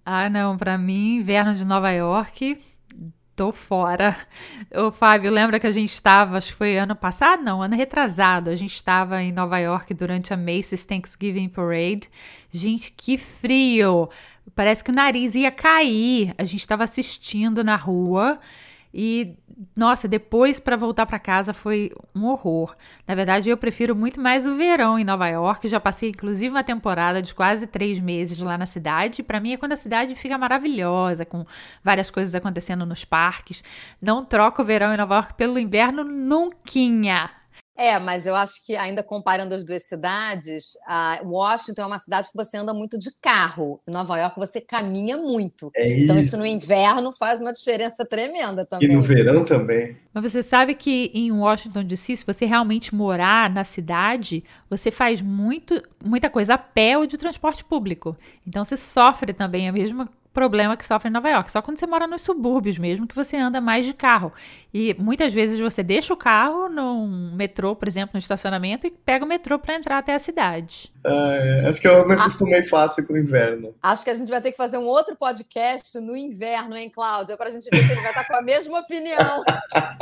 Ah, 0.04 0.28
não, 0.28 0.56
para 0.56 0.76
mim, 0.76 1.16
inverno 1.16 1.54
de 1.54 1.64
Nova 1.64 1.90
York 1.92 2.58
tô 3.34 3.52
fora. 3.52 4.16
Ô, 4.74 4.90
Fábio, 4.90 5.30
lembra 5.30 5.58
que 5.58 5.66
a 5.66 5.72
gente 5.72 5.92
estava, 5.92 6.36
acho 6.36 6.52
que 6.52 6.58
foi 6.58 6.78
ano 6.78 6.94
passado? 6.94 7.42
Não, 7.42 7.62
ano 7.62 7.76
retrasado. 7.76 8.50
A 8.50 8.56
gente 8.56 8.74
estava 8.74 9.22
em 9.22 9.32
Nova 9.32 9.58
York 9.58 9.94
durante 9.94 10.32
a 10.32 10.36
Macy's 10.36 10.84
Thanksgiving 10.84 11.48
Parade. 11.48 12.10
Gente, 12.52 12.92
que 12.92 13.16
frio! 13.16 14.08
Parece 14.54 14.84
que 14.84 14.90
o 14.90 14.94
nariz 14.94 15.34
ia 15.34 15.50
cair. 15.50 16.34
A 16.36 16.44
gente 16.44 16.60
estava 16.60 16.84
assistindo 16.84 17.64
na 17.64 17.76
rua 17.76 18.38
E 18.92 19.36
nossa, 19.76 20.08
depois 20.08 20.58
para 20.58 20.76
voltar 20.76 21.06
para 21.06 21.18
casa 21.18 21.52
foi 21.52 21.92
um 22.14 22.26
horror. 22.26 22.74
Na 23.06 23.14
verdade, 23.14 23.48
eu 23.48 23.56
prefiro 23.56 23.94
muito 23.94 24.20
mais 24.20 24.46
o 24.46 24.56
verão 24.56 24.98
em 24.98 25.04
Nova 25.04 25.28
York. 25.28 25.68
Já 25.68 25.78
passei 25.80 26.10
inclusive 26.10 26.50
uma 26.50 26.64
temporada 26.64 27.22
de 27.22 27.34
quase 27.34 27.66
três 27.66 27.98
meses 27.98 28.38
lá 28.38 28.58
na 28.58 28.66
cidade. 28.66 29.22
Para 29.22 29.40
mim 29.40 29.52
é 29.52 29.56
quando 29.56 29.72
a 29.72 29.76
cidade 29.76 30.14
fica 30.14 30.36
maravilhosa, 30.36 31.24
com 31.24 31.46
várias 31.82 32.10
coisas 32.10 32.34
acontecendo 32.34 32.84
nos 32.84 33.04
parques. 33.04 33.62
Não 34.00 34.24
troco 34.24 34.62
o 34.62 34.64
verão 34.64 34.92
em 34.92 34.96
Nova 34.96 35.16
York 35.16 35.34
pelo 35.34 35.58
inverno 35.58 36.04
nunca. 36.04 37.41
É, 37.76 37.98
mas 37.98 38.26
eu 38.26 38.34
acho 38.34 38.64
que 38.66 38.76
ainda 38.76 39.02
comparando 39.02 39.54
as 39.54 39.64
duas 39.64 39.86
cidades, 39.86 40.76
Washington 41.24 41.82
é 41.82 41.86
uma 41.86 41.98
cidade 41.98 42.28
que 42.30 42.36
você 42.36 42.56
anda 42.56 42.74
muito 42.74 42.98
de 42.98 43.10
carro. 43.20 43.80
Em 43.88 43.90
Nova 43.90 44.18
York 44.18 44.38
você 44.38 44.60
caminha 44.60 45.16
muito. 45.16 45.70
É 45.74 46.00
então 46.00 46.18
isso. 46.18 46.28
isso 46.28 46.36
no 46.36 46.46
inverno 46.46 47.12
faz 47.18 47.40
uma 47.40 47.52
diferença 47.52 48.04
tremenda 48.04 48.64
também. 48.66 48.88
E 48.88 48.92
no 48.92 49.02
verão 49.02 49.44
também. 49.44 49.96
Mas 50.12 50.30
você 50.30 50.42
sabe 50.42 50.74
que 50.74 51.10
em 51.14 51.32
Washington 51.32 51.84
DC, 51.84 52.16
se 52.16 52.26
você 52.26 52.44
realmente 52.44 52.94
morar 52.94 53.48
na 53.48 53.64
cidade, 53.64 54.44
você 54.68 54.90
faz 54.90 55.22
muito, 55.22 55.82
muita 56.04 56.28
coisa 56.28 56.54
a 56.54 56.58
pé 56.58 56.98
ou 56.98 57.06
de 57.06 57.16
transporte 57.16 57.64
público. 57.64 58.16
Então 58.46 58.64
você 58.64 58.76
sofre 58.76 59.32
também 59.32 59.68
a 59.68 59.72
mesma 59.72 60.08
problema 60.32 60.76
que 60.76 60.86
sofre 60.86 61.08
em 61.08 61.12
Nova 61.12 61.28
York. 61.28 61.50
Só 61.50 61.60
quando 61.60 61.78
você 61.78 61.86
mora 61.86 62.06
nos 62.06 62.22
subúrbios 62.22 62.78
mesmo 62.78 63.06
que 63.06 63.14
você 63.14 63.36
anda 63.36 63.60
mais 63.60 63.86
de 63.86 63.92
carro. 63.92 64.32
E 64.72 64.94
muitas 64.98 65.32
vezes 65.32 65.60
você 65.60 65.82
deixa 65.82 66.12
o 66.12 66.16
carro 66.16 66.68
num 66.68 67.34
metrô, 67.34 67.76
por 67.76 67.86
exemplo, 67.86 68.10
no 68.14 68.18
estacionamento 68.18 68.86
e 68.86 68.90
pega 68.90 69.24
o 69.24 69.28
metrô 69.28 69.58
para 69.58 69.74
entrar 69.74 69.98
até 69.98 70.14
a 70.14 70.18
cidade. 70.18 70.92
É, 71.04 71.64
acho 71.66 71.80
que 71.80 71.88
eu 71.88 72.06
me 72.06 72.14
acostumei 72.14 72.62
fácil 72.62 73.06
com 73.06 73.12
o 73.12 73.18
inverno. 73.18 73.74
Acho 73.82 74.04
que 74.04 74.10
a 74.10 74.14
gente 74.14 74.30
vai 74.30 74.40
ter 74.40 74.52
que 74.52 74.56
fazer 74.56 74.78
um 74.78 74.86
outro 74.86 75.16
podcast 75.16 75.98
no 76.00 76.16
inverno, 76.16 76.76
hein, 76.76 76.90
Cláudia? 76.90 77.36
Para 77.36 77.48
a 77.48 77.52
gente 77.52 77.68
ver 77.70 77.84
se 77.84 77.92
ele 77.92 78.00
vai 78.00 78.10
estar 78.10 78.26
com 78.26 78.36
a 78.36 78.42
mesma 78.42 78.80
opinião. 78.80 79.44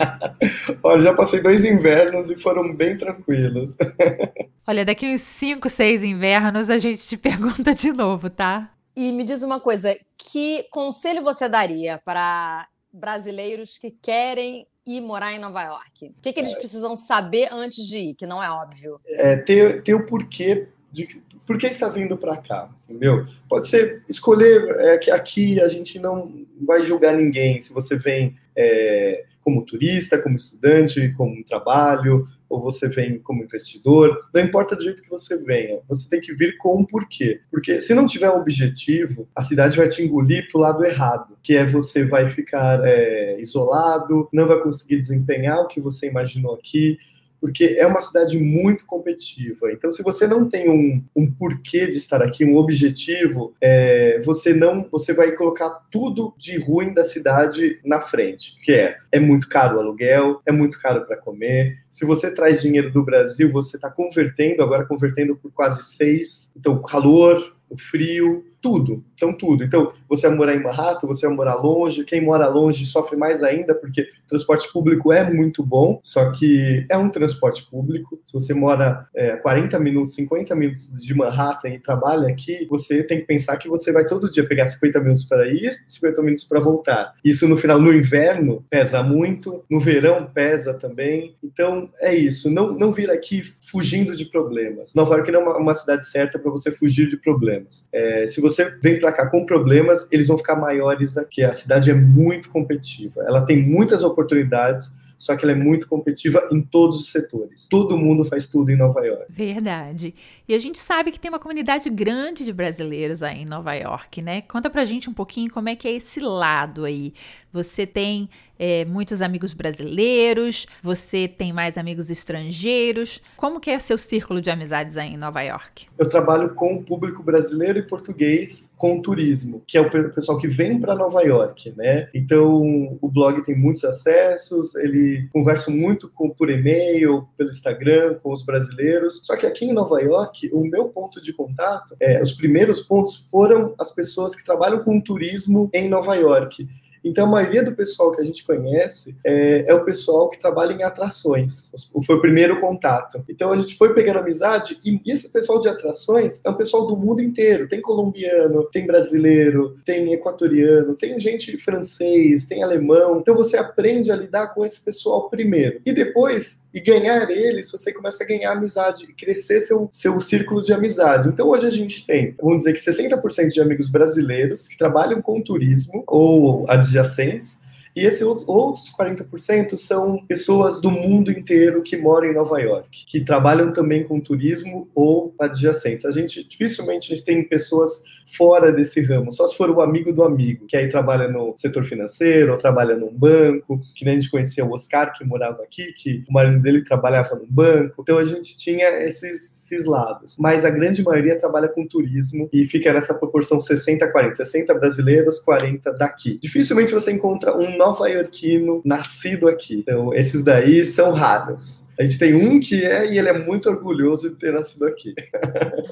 Olha, 0.82 1.00
já 1.00 1.14
passei 1.14 1.40
dois 1.42 1.64
invernos 1.64 2.30
e 2.30 2.36
foram 2.36 2.74
bem 2.74 2.96
tranquilos. 2.96 3.76
Olha, 4.66 4.84
daqui 4.84 5.12
uns 5.12 5.22
5, 5.22 5.68
6 5.68 6.04
invernos 6.04 6.70
a 6.70 6.78
gente 6.78 7.08
te 7.08 7.16
pergunta 7.18 7.74
de 7.74 7.92
novo, 7.92 8.30
tá? 8.30 8.70
E 9.00 9.12
me 9.12 9.24
diz 9.24 9.42
uma 9.42 9.58
coisa, 9.58 9.96
que 10.18 10.66
conselho 10.70 11.22
você 11.22 11.48
daria 11.48 11.98
para 12.04 12.68
brasileiros 12.92 13.78
que 13.78 13.90
querem 13.90 14.66
ir 14.86 15.00
morar 15.00 15.32
em 15.32 15.38
Nova 15.38 15.62
York? 15.62 16.08
O 16.08 16.20
que, 16.20 16.34
que 16.34 16.38
eles 16.38 16.52
precisam 16.52 16.94
saber 16.94 17.48
antes 17.50 17.86
de 17.86 17.96
ir, 17.96 18.14
que 18.14 18.26
não 18.26 18.42
é 18.42 18.50
óbvio? 18.50 19.00
É, 19.06 19.36
ter, 19.36 19.82
ter 19.82 19.94
o 19.94 20.04
porquê 20.04 20.68
de 20.92 21.06
por 21.46 21.56
que 21.56 21.66
está 21.66 21.88
vindo 21.88 22.14
para 22.18 22.36
cá, 22.36 22.68
entendeu? 22.86 23.24
Pode 23.48 23.68
ser 23.68 24.04
escolher 24.06 24.68
é, 24.80 24.98
que 24.98 25.10
aqui 25.10 25.58
a 25.62 25.68
gente 25.68 25.98
não 25.98 26.44
vai 26.60 26.82
julgar 26.82 27.16
ninguém 27.16 27.58
se 27.58 27.72
você 27.72 27.96
vem 27.96 28.36
é, 28.54 29.24
como 29.42 29.64
turista, 29.64 30.20
como 30.20 30.36
estudante, 30.36 31.12
como 31.16 31.44
trabalho, 31.44 32.24
ou 32.48 32.60
você 32.60 32.88
vem 32.88 33.18
como 33.18 33.42
investidor, 33.44 34.28
não 34.34 34.42
importa 34.42 34.76
do 34.76 34.82
jeito 34.82 35.02
que 35.02 35.08
você 35.08 35.36
venha, 35.36 35.80
você 35.88 36.08
tem 36.08 36.20
que 36.20 36.34
vir 36.34 36.56
com 36.58 36.80
um 36.80 36.84
porquê. 36.84 37.40
Porque 37.50 37.80
se 37.80 37.94
não 37.94 38.06
tiver 38.06 38.30
um 38.30 38.40
objetivo, 38.40 39.28
a 39.34 39.42
cidade 39.42 39.76
vai 39.76 39.88
te 39.88 40.02
engolir 40.02 40.50
para 40.50 40.58
o 40.58 40.62
lado 40.62 40.84
errado, 40.84 41.36
que 41.42 41.56
é 41.56 41.64
você 41.64 42.04
vai 42.04 42.28
ficar 42.28 42.80
é, 42.84 43.40
isolado, 43.40 44.28
não 44.32 44.46
vai 44.46 44.60
conseguir 44.60 44.98
desempenhar 44.98 45.60
o 45.60 45.68
que 45.68 45.80
você 45.80 46.08
imaginou 46.08 46.54
aqui, 46.54 46.98
porque 47.40 47.76
é 47.78 47.86
uma 47.86 48.00
cidade 48.00 48.38
muito 48.38 48.84
competitiva. 48.84 49.72
Então, 49.72 49.90
se 49.90 50.02
você 50.02 50.26
não 50.26 50.48
tem 50.48 50.68
um, 50.68 51.02
um 51.16 51.30
porquê 51.30 51.86
de 51.86 51.96
estar 51.96 52.22
aqui, 52.22 52.44
um 52.44 52.56
objetivo, 52.56 53.54
é, 53.60 54.20
você 54.24 54.52
não, 54.52 54.88
você 54.90 55.14
vai 55.14 55.32
colocar 55.32 55.70
tudo 55.90 56.34
de 56.36 56.58
ruim 56.58 56.92
da 56.92 57.04
cidade 57.04 57.80
na 57.84 58.00
frente, 58.00 58.56
que 58.62 58.72
é 58.72 58.96
é 59.12 59.18
muito 59.18 59.48
caro 59.48 59.76
o 59.76 59.80
aluguel, 59.80 60.40
é 60.46 60.52
muito 60.52 60.80
caro 60.80 61.04
para 61.06 61.16
comer. 61.16 61.78
Se 61.90 62.04
você 62.04 62.34
traz 62.34 62.60
dinheiro 62.60 62.92
do 62.92 63.04
Brasil, 63.04 63.50
você 63.50 63.76
está 63.76 63.90
convertendo, 63.90 64.62
agora 64.62 64.86
convertendo 64.86 65.36
por 65.36 65.50
quase 65.52 65.82
seis. 65.84 66.52
Então, 66.56 66.80
calor, 66.82 67.56
o 67.68 67.78
frio, 67.78 68.44
tudo. 68.60 69.04
Então, 69.14 69.32
tudo. 69.32 69.64
Então, 69.64 69.90
você 70.08 70.28
vai 70.28 70.36
morar 70.36 70.54
em 70.54 70.62
Manhattan, 70.62 71.06
você 71.06 71.26
vai 71.26 71.36
morar 71.36 71.54
longe. 71.56 72.04
Quem 72.04 72.20
mora 72.20 72.48
longe 72.48 72.86
sofre 72.86 73.16
mais 73.16 73.42
ainda, 73.42 73.74
porque 73.74 74.08
transporte 74.28 74.72
público 74.72 75.12
é 75.12 75.30
muito 75.30 75.62
bom, 75.64 76.00
só 76.02 76.30
que 76.30 76.86
é 76.88 76.96
um 76.96 77.10
transporte 77.10 77.68
público. 77.70 78.18
Se 78.24 78.32
você 78.32 78.54
mora 78.54 79.04
é, 79.14 79.36
40 79.36 79.78
minutos, 79.78 80.14
50 80.14 80.54
minutos 80.54 80.90
de 81.02 81.14
Manhattan 81.14 81.70
e 81.70 81.78
trabalha 81.78 82.28
aqui, 82.28 82.66
você 82.68 83.02
tem 83.02 83.20
que 83.20 83.26
pensar 83.26 83.56
que 83.56 83.68
você 83.68 83.92
vai 83.92 84.04
todo 84.06 84.30
dia 84.30 84.46
pegar 84.46 84.66
50 84.66 85.00
minutos 85.00 85.24
para 85.24 85.46
ir, 85.48 85.82
50 85.86 86.22
minutos 86.22 86.44
para 86.44 86.60
voltar. 86.60 87.14
Isso 87.24 87.46
no 87.48 87.56
final, 87.56 87.80
no 87.80 87.92
inverno, 87.92 88.64
pesa 88.70 89.02
muito, 89.02 89.64
no 89.70 89.80
verão 89.80 90.30
pesa 90.32 90.74
também. 90.74 91.36
Então, 91.42 91.90
é 92.00 92.14
isso. 92.14 92.50
Não, 92.50 92.72
não 92.72 92.92
vir 92.92 93.10
aqui 93.10 93.42
fugindo 93.70 94.16
de 94.16 94.24
problemas. 94.24 94.94
Nova 94.94 95.14
York 95.14 95.30
não 95.30 95.40
é 95.40 95.44
uma, 95.44 95.58
uma 95.58 95.74
cidade 95.74 96.06
certa 96.06 96.38
para 96.38 96.50
você 96.50 96.70
fugir 96.70 97.08
de 97.08 97.16
problemas. 97.16 97.88
É, 97.92 98.26
se 98.26 98.40
você 98.40 98.49
vem 98.82 99.00
para 99.00 99.12
cá 99.12 99.26
com 99.28 99.44
problemas, 99.44 100.06
eles 100.10 100.28
vão 100.28 100.38
ficar 100.38 100.56
maiores 100.56 101.16
aqui. 101.16 101.42
A 101.42 101.52
cidade 101.52 101.90
é 101.90 101.94
muito 101.94 102.48
competitiva. 102.48 103.22
Ela 103.26 103.44
tem 103.44 103.62
muitas 103.62 104.02
oportunidades, 104.02 104.90
só 105.20 105.36
que 105.36 105.44
ela 105.44 105.52
é 105.52 105.54
muito 105.54 105.86
competitiva 105.86 106.48
em 106.50 106.62
todos 106.62 106.98
os 106.98 107.10
setores. 107.10 107.68
Todo 107.68 107.98
mundo 107.98 108.24
faz 108.24 108.46
tudo 108.46 108.70
em 108.70 108.76
Nova 108.76 109.04
York. 109.04 109.26
Verdade. 109.28 110.14
E 110.48 110.54
a 110.54 110.58
gente 110.58 110.78
sabe 110.78 111.12
que 111.12 111.20
tem 111.20 111.30
uma 111.30 111.38
comunidade 111.38 111.90
grande 111.90 112.42
de 112.42 112.54
brasileiros 112.54 113.22
aí 113.22 113.42
em 113.42 113.44
Nova 113.44 113.74
York, 113.74 114.22
né? 114.22 114.40
Conta 114.40 114.70
pra 114.70 114.82
gente 114.86 115.10
um 115.10 115.12
pouquinho 115.12 115.50
como 115.50 115.68
é 115.68 115.76
que 115.76 115.86
é 115.86 115.92
esse 115.92 116.20
lado 116.20 116.86
aí. 116.86 117.12
Você 117.52 117.86
tem 117.86 118.30
é, 118.58 118.84
muitos 118.84 119.20
amigos 119.20 119.52
brasileiros, 119.52 120.66
você 120.82 121.26
tem 121.26 121.52
mais 121.52 121.76
amigos 121.76 122.10
estrangeiros. 122.10 123.20
Como 123.36 123.58
que 123.58 123.70
é 123.70 123.78
seu 123.78 123.98
círculo 123.98 124.40
de 124.40 124.50
amizades 124.50 124.96
aí 124.96 125.14
em 125.14 125.16
Nova 125.16 125.42
York? 125.42 125.86
Eu 125.98 126.08
trabalho 126.08 126.54
com 126.54 126.76
o 126.76 126.82
público 126.82 127.22
brasileiro 127.22 127.78
e 127.78 127.82
português 127.82 128.72
com 128.76 129.00
turismo, 129.00 129.62
que 129.66 129.76
é 129.76 129.80
o 129.80 129.90
pessoal 129.90 130.38
que 130.38 130.46
vem 130.46 130.78
para 130.78 130.94
Nova 130.94 131.22
York, 131.22 131.72
né? 131.76 132.08
Então, 132.14 132.98
o 133.00 133.08
blog 133.08 133.42
tem 133.42 133.56
muitos 133.56 133.84
acessos, 133.84 134.74
ele 134.74 135.09
conversa 135.32 135.70
muito 135.70 136.08
com, 136.08 136.30
por 136.30 136.50
e-mail, 136.50 137.26
pelo 137.36 137.50
Instagram, 137.50 138.18
com 138.22 138.32
os 138.32 138.44
brasileiros. 138.44 139.20
Só 139.24 139.36
que 139.36 139.46
aqui 139.46 139.66
em 139.66 139.72
Nova 139.72 140.00
York, 140.00 140.50
o 140.52 140.64
meu 140.64 140.88
ponto 140.88 141.20
de 141.22 141.32
contato, 141.32 141.96
é, 142.00 142.22
os 142.22 142.32
primeiros 142.32 142.80
pontos 142.80 143.26
foram 143.30 143.74
as 143.78 143.90
pessoas 143.90 144.34
que 144.34 144.44
trabalham 144.44 144.82
com 144.82 145.00
turismo 145.00 145.70
em 145.72 145.88
Nova 145.88 146.14
York. 146.14 146.66
Então, 147.04 147.26
a 147.26 147.30
maioria 147.30 147.62
do 147.62 147.74
pessoal 147.74 148.12
que 148.12 148.20
a 148.20 148.24
gente 148.24 148.44
conhece 148.44 149.16
é, 149.24 149.64
é, 149.66 149.74
o 149.74 149.84
pessoal 149.84 150.28
que 150.28 150.38
trabalha 150.38 150.72
em 150.72 150.82
atrações. 150.82 151.70
Foi 152.04 152.16
o 152.16 152.20
primeiro 152.20 152.60
contato. 152.60 153.24
Então, 153.28 153.52
a 153.52 153.56
gente 153.56 153.76
foi 153.76 153.94
pegando 153.94 154.18
amizade 154.18 154.78
e 154.84 155.00
esse 155.10 155.30
pessoal 155.30 155.60
de 155.60 155.68
atrações 155.68 156.40
é 156.44 156.50
um 156.50 156.54
pessoal 156.54 156.86
do 156.86 156.96
mundo 156.96 157.20
inteiro. 157.22 157.68
Tem 157.68 157.80
colombiano, 157.80 158.64
tem 158.70 158.86
brasileiro, 158.86 159.76
tem 159.84 160.12
equatoriano, 160.12 160.94
tem 160.94 161.18
gente 161.18 161.56
francês, 161.58 162.46
tem 162.46 162.62
alemão. 162.62 163.18
Então, 163.20 163.34
você 163.34 163.56
aprende 163.56 164.10
a 164.12 164.16
lidar 164.16 164.48
com 164.48 164.64
esse 164.64 164.80
pessoal 164.80 165.28
primeiro. 165.28 165.80
E 165.84 165.92
depois, 165.92 166.64
e 166.72 166.80
ganhar 166.80 167.28
eles, 167.30 167.70
você 167.70 167.92
começa 167.92 168.22
a 168.22 168.26
ganhar 168.26 168.52
amizade 168.52 169.04
e 169.04 169.12
crescer 169.12 169.60
seu, 169.60 169.88
seu 169.90 170.20
círculo 170.20 170.62
de 170.62 170.72
amizade. 170.72 171.28
Então, 171.28 171.48
hoje 171.48 171.66
a 171.66 171.70
gente 171.70 172.06
tem, 172.06 172.34
vamos 172.40 172.58
dizer 172.58 172.74
que 172.74 172.80
60% 172.80 173.48
de 173.48 173.60
amigos 173.60 173.88
brasileiros 173.88 174.68
que 174.68 174.78
trabalham 174.78 175.20
com 175.20 175.42
turismo 175.42 176.04
ou 176.06 176.70
adjacentes, 176.70 177.58
e 178.00 178.06
esses 178.06 178.22
outros 178.22 178.90
40% 178.98 179.76
são 179.76 180.24
pessoas 180.26 180.80
do 180.80 180.90
mundo 180.90 181.30
inteiro 181.30 181.82
que 181.82 181.98
moram 181.98 182.28
em 182.28 182.34
Nova 182.34 182.58
York, 182.58 183.04
que 183.06 183.22
trabalham 183.22 183.74
também 183.74 184.04
com 184.04 184.18
turismo 184.18 184.88
ou 184.94 185.34
adjacentes. 185.38 186.06
A 186.06 186.10
gente 186.10 186.42
dificilmente 186.48 187.12
a 187.12 187.14
gente 187.14 187.26
tem 187.26 187.46
pessoas 187.46 188.02
fora 188.36 188.72
desse 188.72 189.02
ramo, 189.02 189.30
só 189.30 189.46
se 189.46 189.54
for 189.54 189.68
o 189.70 189.82
amigo 189.82 190.12
do 190.12 190.22
amigo, 190.22 190.66
que 190.66 190.76
aí 190.76 190.88
trabalha 190.88 191.28
no 191.28 191.52
setor 191.56 191.84
financeiro, 191.84 192.52
ou 192.52 192.58
trabalha 192.58 192.96
num 192.96 193.12
banco, 193.12 193.80
que 193.94 194.04
nem 194.04 194.16
a 194.16 194.20
gente 194.20 194.30
conhecia 194.30 194.64
o 194.64 194.72
Oscar, 194.72 195.12
que 195.12 195.24
morava 195.24 195.62
aqui, 195.62 195.92
que 195.92 196.22
o 196.28 196.32
marido 196.32 196.62
dele 196.62 196.82
trabalhava 196.82 197.34
num 197.34 197.46
banco. 197.48 198.00
Então 198.00 198.16
a 198.16 198.24
gente 198.24 198.56
tinha 198.56 198.88
esses, 199.02 199.72
esses 199.72 199.84
lados. 199.84 200.36
Mas 200.38 200.64
a 200.64 200.70
grande 200.70 201.02
maioria 201.02 201.36
trabalha 201.36 201.68
com 201.68 201.86
turismo 201.86 202.48
e 202.52 202.66
fica 202.66 202.92
nessa 202.92 203.14
proporção 203.14 203.58
60-40. 203.58 204.34
60 204.34 204.74
brasileiros, 204.74 205.40
40 205.40 205.92
daqui. 205.94 206.38
Dificilmente 206.40 206.92
você 206.92 207.12
encontra 207.12 207.56
um 207.56 207.76
nova-iorquino 207.90 208.80
nascido 208.84 209.48
aqui. 209.48 209.74
Então, 209.74 210.14
esses 210.14 210.42
daí 210.42 210.84
são 210.84 211.12
raros. 211.12 211.84
A 212.00 212.02
gente 212.02 212.18
tem 212.18 212.34
um 212.34 212.58
que 212.58 212.82
é 212.82 213.12
e 213.12 213.18
ele 213.18 213.28
é 213.28 213.44
muito 213.44 213.68
orgulhoso 213.68 214.30
de 214.30 214.36
ter 214.36 214.54
nascido 214.54 214.86
aqui. 214.86 215.14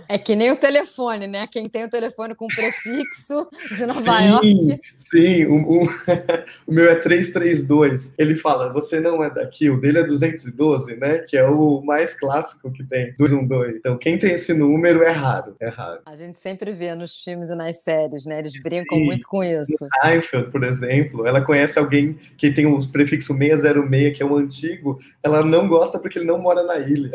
É 0.08 0.16
que 0.16 0.34
nem 0.34 0.50
o 0.50 0.56
telefone, 0.56 1.26
né? 1.26 1.46
Quem 1.46 1.68
tem 1.68 1.84
o 1.84 1.90
telefone 1.90 2.34
com 2.34 2.46
prefixo 2.46 3.46
de 3.76 3.84
Nova 3.84 4.18
sim, 4.18 4.28
York. 4.28 4.80
Sim, 4.96 5.44
o, 5.44 5.82
o, 5.82 5.86
o, 6.66 6.72
meu 6.72 6.90
é 6.90 6.94
332. 6.94 8.14
Ele 8.16 8.36
fala, 8.36 8.72
você 8.72 9.00
não 9.00 9.22
é 9.22 9.28
daqui, 9.28 9.68
o 9.68 9.78
dele 9.78 9.98
é 9.98 10.04
212, 10.04 10.96
né? 10.96 11.18
Que 11.18 11.36
é 11.36 11.46
o 11.46 11.82
mais 11.82 12.14
clássico 12.14 12.72
que 12.72 12.86
tem, 12.86 13.14
212. 13.18 13.72
Então, 13.72 13.98
quem 13.98 14.18
tem 14.18 14.32
esse 14.32 14.54
número 14.54 15.02
é 15.02 15.10
raro, 15.10 15.56
é 15.60 15.68
raro. 15.68 16.00
A 16.06 16.16
gente 16.16 16.38
sempre 16.38 16.72
vê 16.72 16.94
nos 16.94 17.22
filmes 17.22 17.50
e 17.50 17.54
nas 17.54 17.82
séries, 17.82 18.24
né? 18.24 18.38
Eles 18.38 18.54
brincam 18.62 18.96
sim. 18.96 19.04
muito 19.04 19.26
com 19.28 19.44
isso. 19.44 19.86
Seinfeld, 20.02 20.50
por 20.50 20.64
exemplo, 20.64 21.26
ela 21.26 21.42
conhece 21.42 21.78
alguém 21.78 22.16
que 22.38 22.50
tem 22.50 22.64
o 22.64 22.78
prefixo 22.90 23.36
606, 23.36 24.16
que 24.16 24.22
é 24.22 24.26
o 24.26 24.36
antigo, 24.36 24.96
ela 25.22 25.44
não 25.44 25.68
gosta 25.68 25.97
porque 25.98 26.18
ele 26.18 26.26
não 26.26 26.38
mora 26.38 26.62
na 26.62 26.78
ilha. 26.78 27.10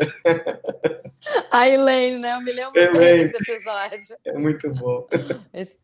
A 1.50 1.68
Elaine, 1.68 2.18
né? 2.18 2.34
Eu 2.34 2.40
me 2.40 2.52
lembro 2.52 2.78
Elaine. 2.78 2.98
bem 2.98 3.16
desse 3.16 3.36
episódio. 3.42 4.16
É 4.26 4.32
muito 4.34 4.70
bom. 4.70 5.06
Esse... 5.52 5.76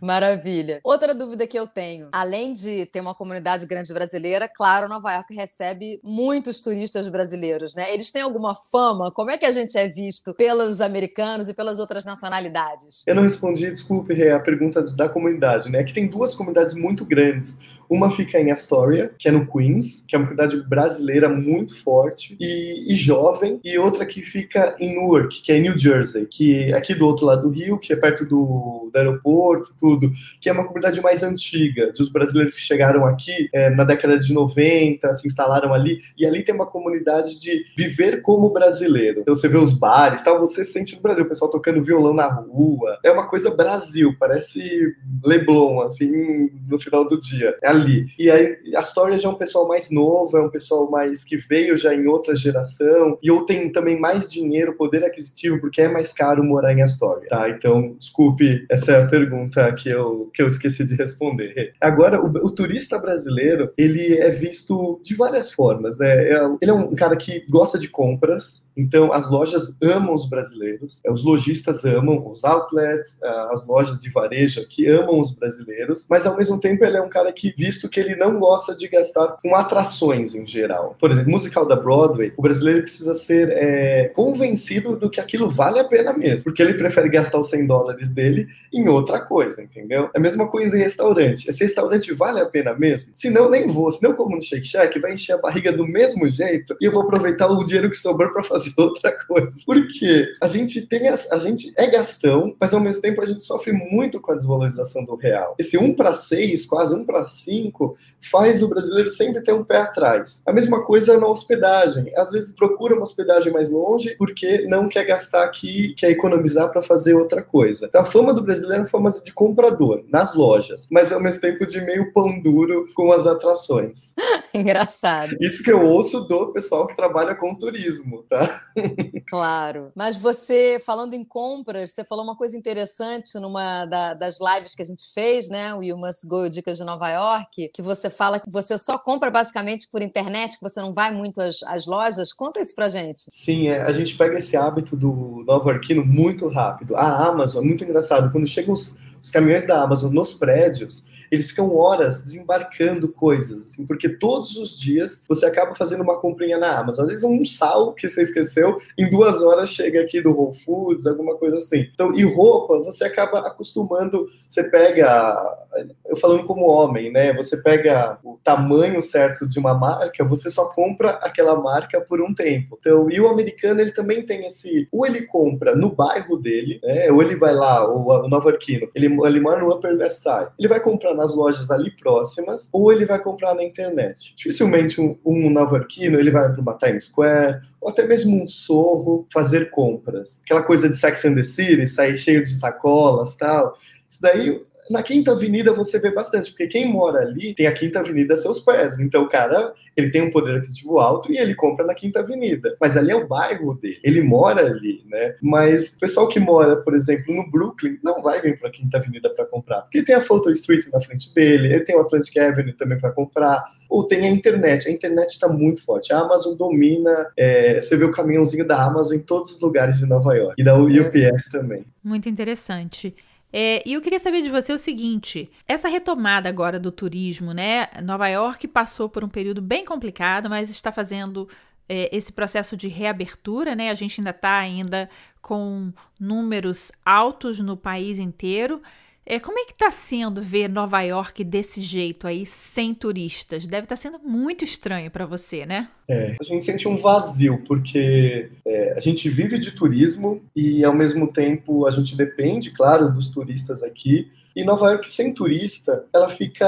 Maravilha. 0.00 0.80
Outra 0.84 1.14
dúvida 1.14 1.46
que 1.46 1.58
eu 1.58 1.66
tenho, 1.66 2.08
além 2.12 2.54
de 2.54 2.86
ter 2.86 3.00
uma 3.00 3.14
comunidade 3.14 3.66
grande 3.66 3.92
brasileira, 3.92 4.48
claro, 4.48 4.88
Nova 4.88 5.12
York 5.12 5.34
recebe 5.34 6.00
muitos 6.02 6.60
turistas 6.60 7.08
brasileiros, 7.08 7.74
né? 7.74 7.92
Eles 7.92 8.10
têm 8.10 8.22
alguma 8.22 8.54
fama? 8.54 9.10
Como 9.10 9.30
é 9.30 9.38
que 9.38 9.46
a 9.46 9.52
gente 9.52 9.76
é 9.76 9.88
visto 9.88 10.34
pelos 10.34 10.80
americanos 10.80 11.48
e 11.48 11.54
pelas 11.54 11.78
outras 11.78 12.04
nacionalidades? 12.04 13.02
Eu 13.06 13.14
não 13.14 13.22
respondi, 13.22 13.70
desculpe, 13.70 14.14
a 14.28 14.40
pergunta 14.40 14.82
da 14.82 15.08
comunidade, 15.08 15.70
né? 15.70 15.82
Que 15.82 15.92
tem 15.92 16.06
duas 16.06 16.34
comunidades 16.34 16.74
muito 16.74 17.04
grandes. 17.04 17.58
Uma 17.88 18.10
fica 18.10 18.38
em 18.40 18.50
Astoria, 18.50 19.12
que 19.18 19.28
é 19.28 19.30
no 19.30 19.46
Queens, 19.46 20.04
que 20.06 20.16
é 20.16 20.18
uma 20.18 20.26
comunidade 20.26 20.60
brasileira 20.68 21.28
muito 21.28 21.80
forte 21.82 22.36
e, 22.40 22.92
e 22.92 22.96
jovem, 22.96 23.60
e 23.64 23.78
outra 23.78 24.04
que 24.04 24.22
fica 24.22 24.74
em 24.80 24.94
Newark, 24.94 25.42
que 25.42 25.52
é 25.52 25.58
em 25.58 25.62
New 25.62 25.78
Jersey, 25.78 26.26
que 26.26 26.70
é 26.70 26.76
aqui 26.76 26.94
do 26.94 27.06
outro 27.06 27.26
lado 27.26 27.42
do 27.42 27.50
rio, 27.50 27.78
que 27.78 27.92
é 27.92 27.96
perto 27.96 28.24
do, 28.24 28.90
do 28.92 28.98
aeroporto, 28.98 29.74
tudo, 29.86 30.10
que 30.40 30.48
é 30.48 30.52
uma 30.52 30.64
comunidade 30.64 31.00
mais 31.00 31.22
antiga, 31.22 31.92
dos 31.92 32.08
brasileiros 32.08 32.56
que 32.56 32.60
chegaram 32.60 33.06
aqui 33.06 33.48
é, 33.54 33.70
na 33.70 33.84
década 33.84 34.18
de 34.18 34.32
90, 34.32 35.12
se 35.12 35.28
instalaram 35.28 35.72
ali, 35.72 35.98
e 36.18 36.26
ali 36.26 36.42
tem 36.42 36.52
uma 36.52 36.66
comunidade 36.66 37.38
de 37.38 37.64
viver 37.76 38.20
como 38.20 38.52
brasileiro. 38.52 39.20
Então 39.20 39.34
você 39.34 39.46
vê 39.46 39.56
os 39.56 39.72
bares, 39.72 40.22
tal, 40.22 40.40
você 40.40 40.64
sente 40.64 40.96
no 40.96 41.02
Brasil, 41.02 41.24
o 41.24 41.28
pessoal 41.28 41.48
tocando 41.48 41.84
violão 41.84 42.12
na 42.12 42.26
rua. 42.26 42.98
É 43.04 43.12
uma 43.12 43.28
coisa 43.28 43.54
Brasil, 43.54 44.16
parece 44.18 44.92
Leblon, 45.24 45.82
assim, 45.82 46.50
no 46.68 46.80
final 46.80 47.06
do 47.06 47.18
dia. 47.20 47.56
É 47.62 47.68
ali. 47.68 48.06
E 48.18 48.28
aí, 48.28 48.58
a 48.74 48.80
história 48.80 49.16
já 49.16 49.28
é 49.28 49.32
um 49.32 49.36
pessoal 49.36 49.68
mais 49.68 49.88
novo, 49.88 50.36
é 50.36 50.42
um 50.42 50.50
pessoal 50.50 50.90
mais 50.90 51.22
que 51.22 51.36
veio 51.36 51.76
já 51.76 51.94
em 51.94 52.06
outra 52.06 52.34
geração, 52.34 53.18
e 53.22 53.30
ou 53.30 53.44
tem 53.44 53.70
também 53.70 54.00
mais 54.00 54.28
dinheiro, 54.28 54.74
poder 54.74 55.04
aquisitivo, 55.04 55.60
porque 55.60 55.82
é 55.82 55.88
mais 55.88 56.12
caro 56.12 56.42
morar 56.42 56.72
em 56.72 56.82
Astoria, 56.82 57.28
tá? 57.28 57.48
Então, 57.48 57.94
desculpe, 57.98 58.66
essa 58.68 58.92
é 58.92 59.02
a 59.02 59.06
pergunta 59.06 59.75
que 59.76 59.88
eu, 59.88 60.30
que 60.34 60.42
eu 60.42 60.48
esqueci 60.48 60.84
de 60.84 60.96
responder. 60.96 61.74
Agora, 61.80 62.20
o, 62.20 62.26
o 62.26 62.50
turista 62.50 62.98
brasileiro, 62.98 63.70
ele 63.76 64.18
é 64.18 64.30
visto 64.30 65.00
de 65.02 65.14
várias 65.14 65.52
formas, 65.52 65.98
né? 65.98 66.08
É, 66.08 66.40
ele 66.60 66.70
é 66.70 66.74
um 66.74 66.94
cara 66.94 67.16
que 67.16 67.46
gosta 67.48 67.78
de 67.78 67.88
compras, 67.88 68.66
então, 68.76 69.10
as 69.10 69.30
lojas 69.30 69.74
amam 69.82 70.14
os 70.14 70.28
brasileiros, 70.28 71.00
os 71.08 71.24
lojistas 71.24 71.84
amam, 71.84 72.30
os 72.30 72.44
outlets, 72.44 73.18
as 73.50 73.66
lojas 73.66 73.98
de 73.98 74.10
varejo 74.10 74.60
aqui 74.60 74.86
amam 74.86 75.18
os 75.18 75.32
brasileiros, 75.32 76.06
mas 76.10 76.26
ao 76.26 76.36
mesmo 76.36 76.60
tempo 76.60 76.84
ele 76.84 76.98
é 76.98 77.02
um 77.02 77.08
cara 77.08 77.32
que, 77.32 77.54
visto 77.56 77.88
que 77.88 77.98
ele 77.98 78.14
não 78.14 78.38
gosta 78.38 78.76
de 78.76 78.86
gastar 78.86 79.38
com 79.40 79.54
atrações 79.54 80.34
em 80.34 80.46
geral. 80.46 80.94
Por 81.00 81.10
exemplo, 81.10 81.30
musical 81.30 81.66
da 81.66 81.74
Broadway, 81.74 82.34
o 82.36 82.42
brasileiro 82.42 82.82
precisa 82.82 83.14
ser 83.14 83.48
é, 83.50 84.08
convencido 84.14 84.96
do 84.96 85.08
que 85.08 85.20
aquilo 85.20 85.48
vale 85.48 85.80
a 85.80 85.84
pena 85.84 86.12
mesmo, 86.12 86.44
porque 86.44 86.60
ele 86.60 86.74
prefere 86.74 87.08
gastar 87.08 87.38
os 87.40 87.48
100 87.48 87.66
dólares 87.66 88.10
dele 88.10 88.46
em 88.72 88.88
outra 88.88 89.20
coisa, 89.20 89.62
entendeu? 89.66 90.10
É 90.14 90.18
a 90.18 90.20
mesma 90.20 90.48
coisa 90.48 90.76
em 90.76 90.80
restaurante. 90.80 91.48
Esse 91.48 91.64
restaurante 91.64 92.12
vale 92.14 92.40
a 92.40 92.46
pena 92.46 92.74
mesmo? 92.74 93.10
Se 93.14 93.28
não, 93.28 93.50
nem 93.50 93.66
vou. 93.66 93.90
Se 93.90 94.02
não, 94.02 94.14
como 94.14 94.36
no 94.36 94.42
Shake 94.42 94.66
Shack, 94.66 94.98
vai 94.98 95.14
encher 95.14 95.32
a 95.32 95.38
barriga 95.38 95.72
do 95.72 95.86
mesmo 95.86 96.30
jeito 96.30 96.76
e 96.80 96.84
eu 96.84 96.92
vou 96.92 97.02
aproveitar 97.02 97.48
o 97.48 97.64
dinheiro 97.64 97.90
que 97.90 97.96
sobrou 97.96 98.32
para 98.32 98.42
fazer 98.44 98.72
outra 98.78 99.14
coisa. 99.26 99.48
Porque 99.64 100.26
a 100.40 100.46
gente 100.46 100.86
tem 100.86 101.08
a, 101.08 101.14
a 101.32 101.38
gente 101.38 101.72
é 101.76 101.86
gastão, 101.86 102.54
mas 102.58 102.72
ao 102.72 102.80
mesmo 102.80 103.02
tempo 103.02 103.20
a 103.20 103.26
gente 103.26 103.42
sofre 103.42 103.72
muito 103.72 104.20
com 104.20 104.32
a 104.32 104.36
desvalorização 104.36 105.04
do 105.04 105.16
real. 105.16 105.54
Esse 105.58 105.76
1 105.76 105.94
para 105.94 106.14
6, 106.14 106.66
quase 106.66 106.94
1 106.94 107.04
para 107.04 107.26
5, 107.26 107.94
faz 108.30 108.62
o 108.62 108.68
brasileiro 108.68 109.10
sempre 109.10 109.42
ter 109.42 109.52
um 109.52 109.64
pé 109.64 109.78
atrás. 109.78 110.42
A 110.46 110.52
mesma 110.52 110.84
coisa 110.84 111.18
na 111.18 111.26
hospedagem. 111.26 112.12
Às 112.16 112.30
vezes 112.30 112.52
procura 112.52 112.94
uma 112.94 113.04
hospedagem 113.04 113.52
mais 113.52 113.70
longe 113.70 114.14
porque 114.16 114.66
não 114.66 114.88
quer 114.88 115.04
gastar 115.04 115.44
aqui, 115.44 115.94
quer 115.94 116.10
economizar 116.10 116.70
para 116.70 116.82
fazer 116.82 117.14
outra 117.14 117.42
coisa. 117.42 117.86
Então 117.86 118.02
a 118.02 118.04
fama 118.04 118.32
do 118.32 118.42
brasileiro 118.42 118.84
é 118.84 118.86
fama 118.86 119.10
de 119.10 119.32
comprador 119.56 120.04
nas 120.12 120.34
lojas, 120.34 120.86
mas 120.92 121.10
ao 121.10 121.20
mesmo 121.20 121.40
tempo 121.40 121.66
de 121.66 121.80
meio 121.80 122.12
pão 122.12 122.38
duro 122.40 122.84
com 122.94 123.10
as 123.10 123.26
atrações. 123.26 124.14
Engraçado. 124.52 125.36
Isso 125.40 125.62
que 125.62 125.72
eu 125.72 125.84
ouço 125.84 126.20
do 126.20 126.52
pessoal 126.52 126.86
que 126.86 126.96
trabalha 126.96 127.34
com 127.34 127.54
turismo, 127.54 128.22
tá? 128.28 128.62
claro. 129.28 129.90
Mas 129.94 130.16
você, 130.16 130.80
falando 130.84 131.14
em 131.14 131.24
compras, 131.24 131.92
você 131.92 132.04
falou 132.04 132.24
uma 132.24 132.36
coisa 132.36 132.56
interessante 132.56 133.38
numa 133.38 133.84
da, 133.86 134.14
das 134.14 134.38
lives 134.40 134.74
que 134.74 134.82
a 134.82 134.84
gente 134.84 135.12
fez, 135.12 135.48
né? 135.48 135.74
O 135.74 135.82
You 135.82 135.96
Must 135.96 136.26
Go 136.26 136.48
Dicas 136.48 136.78
de 136.78 136.84
Nova 136.84 137.10
York, 137.10 137.70
que 137.72 137.82
você 137.82 138.08
fala 138.08 138.40
que 138.40 138.50
você 138.50 138.78
só 138.78 138.98
compra 138.98 139.30
basicamente 139.30 139.88
por 139.90 140.02
internet, 140.02 140.58
que 140.58 140.62
você 140.62 140.80
não 140.80 140.94
vai 140.94 141.12
muito 141.12 141.40
às, 141.40 141.62
às 141.64 141.86
lojas. 141.86 142.32
Conta 142.32 142.60
isso 142.60 142.74
pra 142.74 142.88
gente. 142.88 143.24
Sim, 143.30 143.68
é, 143.68 143.82
a 143.82 143.92
gente 143.92 144.16
pega 144.16 144.38
esse 144.38 144.56
hábito 144.56 144.96
do 144.96 145.44
nova 145.46 145.70
Yorkino 145.70 146.04
muito 146.04 146.48
rápido. 146.48 146.96
A 146.96 147.26
Amazon 147.26 147.62
é 147.62 147.66
muito 147.66 147.84
engraçado. 147.84 148.32
Quando 148.32 148.46
chegam 148.46 148.72
os, 148.72 148.96
os 149.26 149.32
caminhões 149.32 149.66
da 149.66 149.82
Amazon 149.82 150.12
nos 150.12 150.32
prédios, 150.32 151.04
eles 151.30 151.50
ficam 151.50 151.74
horas 151.74 152.22
desembarcando 152.22 153.08
coisas, 153.08 153.66
assim, 153.66 153.86
porque 153.86 154.08
todos 154.08 154.56
os 154.56 154.78
dias 154.78 155.22
você 155.28 155.46
acaba 155.46 155.74
fazendo 155.74 156.02
uma 156.02 156.18
comprinha 156.18 156.58
na 156.58 156.78
Amazon. 156.78 157.04
Às 157.04 157.10
vezes 157.10 157.24
um 157.24 157.44
sal 157.44 157.92
que 157.92 158.08
você 158.08 158.22
esqueceu, 158.22 158.76
em 158.98 159.08
duas 159.10 159.42
horas 159.42 159.70
chega 159.70 160.00
aqui 160.00 160.20
do 160.20 160.30
Whole 160.30 160.56
Foods, 160.56 161.06
alguma 161.06 161.36
coisa 161.36 161.56
assim. 161.56 161.86
Então, 161.92 162.14
e 162.14 162.22
roupa, 162.24 162.78
você 162.82 163.04
acaba 163.04 163.40
acostumando, 163.40 164.26
você 164.46 164.64
pega, 164.64 165.66
eu 166.06 166.16
falando 166.16 166.44
como 166.44 166.66
homem, 166.66 167.12
né? 167.12 167.32
Você 167.34 167.56
pega 167.56 168.18
o 168.24 168.38
tamanho 168.42 169.00
certo 169.02 169.48
de 169.48 169.58
uma 169.58 169.74
marca, 169.74 170.24
você 170.24 170.50
só 170.50 170.66
compra 170.66 171.10
aquela 171.22 171.60
marca 171.60 172.00
por 172.00 172.20
um 172.20 172.34
tempo. 172.34 172.76
Então, 172.78 173.10
e 173.10 173.20
o 173.20 173.28
americano, 173.28 173.80
ele 173.80 173.92
também 173.92 174.24
tem 174.24 174.46
esse, 174.46 174.88
ou 174.92 175.06
ele 175.06 175.22
compra 175.22 175.74
no 175.74 175.94
bairro 175.94 176.36
dele, 176.36 176.80
né? 176.82 177.10
Ou 177.10 177.22
ele 177.22 177.36
vai 177.36 177.54
lá, 177.54 177.86
ou 177.86 178.24
o 178.24 178.28
Nova 178.28 178.50
Yorkino, 178.50 178.88
ele, 178.94 179.06
ele 179.06 179.40
mora 179.40 179.60
no 179.60 179.70
Upper 179.70 179.96
West 179.96 180.22
Side, 180.22 180.50
ele 180.58 180.68
vai 180.68 180.80
comprar 180.80 181.14
nas 181.16 181.34
lojas 181.34 181.70
ali 181.70 181.90
próximas, 181.90 182.68
ou 182.72 182.92
ele 182.92 183.04
vai 183.04 183.18
comprar 183.18 183.54
na 183.54 183.64
internet. 183.64 184.34
Dificilmente 184.36 185.00
um, 185.00 185.16
um 185.24 185.50
nova-iorquino, 185.50 186.18
ele 186.18 186.30
vai 186.30 186.52
para 186.52 186.60
uma 186.60 186.78
Times 186.78 187.04
Square, 187.04 187.60
ou 187.80 187.88
até 187.88 188.06
mesmo 188.06 188.42
um 188.42 188.48
Sorro, 188.48 189.26
fazer 189.32 189.70
compras. 189.70 190.40
Aquela 190.44 190.62
coisa 190.62 190.88
de 190.88 190.96
Sex 190.96 191.24
and 191.24 191.34
the 191.34 191.42
City, 191.42 191.86
sair 191.86 192.16
cheio 192.16 192.44
de 192.44 192.50
sacolas 192.50 193.34
tal. 193.36 193.74
Isso 194.08 194.22
daí 194.22 194.60
na 194.90 195.02
Quinta 195.02 195.32
Avenida 195.32 195.72
você 195.72 195.98
vê 195.98 196.10
bastante, 196.10 196.50
porque 196.50 196.66
quem 196.66 196.90
mora 196.90 197.20
ali 197.20 197.54
tem 197.54 197.66
a 197.66 197.72
Quinta 197.72 198.00
Avenida 198.00 198.34
a 198.34 198.36
seus 198.36 198.60
pés. 198.60 198.98
Então 198.98 199.24
o 199.24 199.28
cara, 199.28 199.72
ele 199.96 200.10
tem 200.10 200.22
um 200.22 200.30
poder 200.30 200.56
aquisitivo 200.56 200.98
alto 200.98 201.32
e 201.32 201.38
ele 201.38 201.54
compra 201.54 201.84
na 201.84 201.94
Quinta 201.94 202.20
Avenida. 202.20 202.74
Mas 202.80 202.96
ali 202.96 203.10
é 203.10 203.16
o 203.16 203.26
bairro 203.26 203.74
dele, 203.74 204.00
ele 204.02 204.22
mora 204.22 204.64
ali, 204.64 205.02
né? 205.06 205.34
Mas 205.42 205.90
o 205.90 205.98
pessoal 205.98 206.28
que 206.28 206.38
mora, 206.38 206.76
por 206.76 206.94
exemplo, 206.94 207.34
no 207.34 207.50
Brooklyn, 207.50 207.98
não 208.02 208.22
vai 208.22 208.40
vir 208.40 208.58
para 208.58 208.68
a 208.68 208.72
Quinta 208.72 208.98
Avenida 208.98 209.30
para 209.30 209.44
comprar, 209.46 209.82
porque 209.82 210.02
tem 210.02 210.14
a 210.14 210.20
Photo 210.20 210.50
Street 210.50 210.84
na 210.92 211.00
frente 211.00 211.32
dele, 211.34 211.72
ele 211.72 211.80
tem 211.80 211.96
o 211.96 212.00
Atlantic 212.00 212.36
Avenue 212.36 212.72
também 212.72 212.98
para 212.98 213.10
comprar, 213.12 213.62
ou 213.88 214.04
tem 214.04 214.26
a 214.26 214.30
internet. 214.30 214.88
A 214.88 214.92
internet 214.92 215.30
está 215.30 215.48
muito 215.48 215.84
forte. 215.84 216.12
A 216.12 216.20
Amazon 216.20 216.54
domina, 216.56 217.28
é, 217.36 217.80
você 217.80 217.96
vê 217.96 218.04
o 218.04 218.10
caminhãozinho 218.10 218.66
da 218.66 218.84
Amazon 218.84 219.16
em 219.16 219.20
todos 219.20 219.52
os 219.52 219.60
lugares 219.60 219.98
de 219.98 220.06
Nova 220.06 220.34
York 220.34 220.54
e 220.60 220.64
da 220.64 220.76
UPS 220.76 221.50
também. 221.50 221.84
Muito 222.02 222.28
interessante. 222.28 223.14
É, 223.58 223.82
e 223.86 223.94
eu 223.94 224.02
queria 224.02 224.18
saber 224.18 224.42
de 224.42 224.50
você 224.50 224.70
o 224.70 224.78
seguinte: 224.78 225.50
essa 225.66 225.88
retomada 225.88 226.46
agora 226.46 226.78
do 226.78 226.92
turismo, 226.92 227.54
né? 227.54 227.88
Nova 228.04 228.28
York 228.28 228.68
passou 228.68 229.08
por 229.08 229.24
um 229.24 229.30
período 229.30 229.62
bem 229.62 229.82
complicado, 229.82 230.50
mas 230.50 230.68
está 230.68 230.92
fazendo 230.92 231.48
é, 231.88 232.14
esse 232.14 232.30
processo 232.30 232.76
de 232.76 232.86
reabertura, 232.86 233.74
né? 233.74 233.88
A 233.88 233.94
gente 233.94 234.20
ainda 234.20 234.28
está 234.28 234.58
ainda 234.58 235.08
com 235.40 235.90
números 236.20 236.92
altos 237.02 237.58
no 237.58 237.78
país 237.78 238.18
inteiro. 238.18 238.82
É, 239.28 239.40
como 239.40 239.58
é 239.58 239.64
que 239.64 239.72
está 239.72 239.90
sendo 239.90 240.40
ver 240.40 240.68
Nova 240.68 241.02
York 241.02 241.42
desse 241.42 241.82
jeito 241.82 242.28
aí, 242.28 242.46
sem 242.46 242.94
turistas? 242.94 243.66
Deve 243.66 243.84
estar 243.84 243.96
tá 243.96 244.00
sendo 244.00 244.20
muito 244.20 244.64
estranho 244.64 245.10
para 245.10 245.26
você, 245.26 245.66
né? 245.66 245.88
É, 246.06 246.36
a 246.40 246.44
gente 246.44 246.64
sente 246.64 246.86
um 246.86 246.96
vazio, 246.96 247.60
porque 247.66 248.52
é, 248.64 248.94
a 248.96 249.00
gente 249.00 249.28
vive 249.28 249.58
de 249.58 249.72
turismo 249.72 250.40
e, 250.54 250.84
ao 250.84 250.94
mesmo 250.94 251.26
tempo, 251.26 251.86
a 251.86 251.90
gente 251.90 252.16
depende, 252.16 252.70
claro, 252.70 253.12
dos 253.12 253.26
turistas 253.26 253.82
aqui, 253.82 254.30
E 254.56 254.64
Nova 254.64 254.90
York 254.90 255.12
sem 255.12 255.34
turista, 255.34 256.06
ela 256.14 256.30
fica 256.30 256.66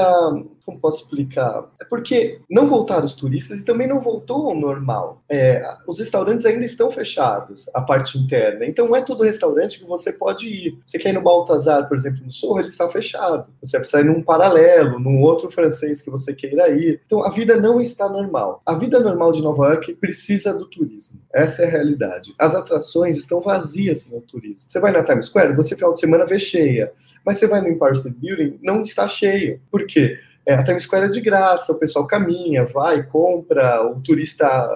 como 0.69 0.79
posso 0.79 1.03
explicar? 1.03 1.65
É 1.81 1.85
porque 1.85 2.39
não 2.49 2.67
voltaram 2.67 3.05
os 3.05 3.15
turistas 3.15 3.59
e 3.59 3.65
também 3.65 3.87
não 3.87 3.99
voltou 3.99 4.49
ao 4.49 4.55
normal. 4.55 5.23
É, 5.27 5.63
os 5.87 5.97
restaurantes 5.97 6.45
ainda 6.45 6.63
estão 6.63 6.91
fechados, 6.91 7.69
a 7.73 7.81
parte 7.81 8.17
interna. 8.17 8.65
Então 8.65 8.87
não 8.87 8.95
é 8.95 9.01
todo 9.01 9.23
restaurante 9.23 9.79
que 9.79 9.85
você 9.85 10.13
pode 10.13 10.47
ir. 10.47 10.79
Você 10.85 10.99
quer 10.99 11.09
ir 11.09 11.13
no 11.13 11.21
Baltazar, 11.21 11.87
por 11.87 11.97
exemplo, 11.97 12.23
no 12.23 12.31
Sorro, 12.31 12.59
ele 12.59 12.67
está 12.67 12.87
fechado. 12.87 13.47
Você 13.61 13.77
precisa 13.79 14.01
ir 14.01 14.05
num 14.05 14.21
paralelo, 14.21 14.99
num 14.99 15.21
outro 15.21 15.49
francês 15.49 16.01
que 16.01 16.11
você 16.11 16.33
queira 16.33 16.69
ir. 16.69 17.01
Então 17.05 17.23
a 17.23 17.29
vida 17.29 17.55
não 17.57 17.81
está 17.81 18.07
normal. 18.07 18.61
A 18.65 18.75
vida 18.75 18.99
normal 18.99 19.31
de 19.31 19.41
Nova 19.41 19.69
York 19.69 19.95
precisa 19.95 20.53
do 20.53 20.65
turismo. 20.65 21.19
Essa 21.33 21.63
é 21.63 21.65
a 21.65 21.69
realidade. 21.69 22.33
As 22.37 22.53
atrações 22.53 23.17
estão 23.17 23.41
vazias 23.41 24.01
sem 24.01 24.15
o 24.15 24.21
turismo. 24.21 24.69
Você 24.69 24.79
vai 24.79 24.91
na 24.91 25.03
Times 25.03 25.25
Square, 25.25 25.55
você 25.55 25.75
final 25.75 25.93
de 25.93 25.99
semana 25.99 26.25
vê 26.25 26.37
cheia. 26.37 26.91
Mas 27.25 27.37
você 27.37 27.47
vai 27.47 27.61
no 27.61 27.69
Empire 27.79 27.97
State 27.97 28.17
Building, 28.17 28.59
não 28.61 28.81
está 28.81 29.07
cheio. 29.07 29.61
Por 29.71 29.85
quê? 29.85 30.17
É, 30.45 30.55
a 30.55 30.63
Times 30.63 30.83
Square 30.83 31.05
é 31.05 31.09
de 31.09 31.21
graça, 31.21 31.71
o 31.71 31.79
pessoal 31.79 32.07
caminha, 32.07 32.65
vai, 32.65 33.03
compra, 33.03 33.85
o 33.85 34.01
turista 34.01 34.67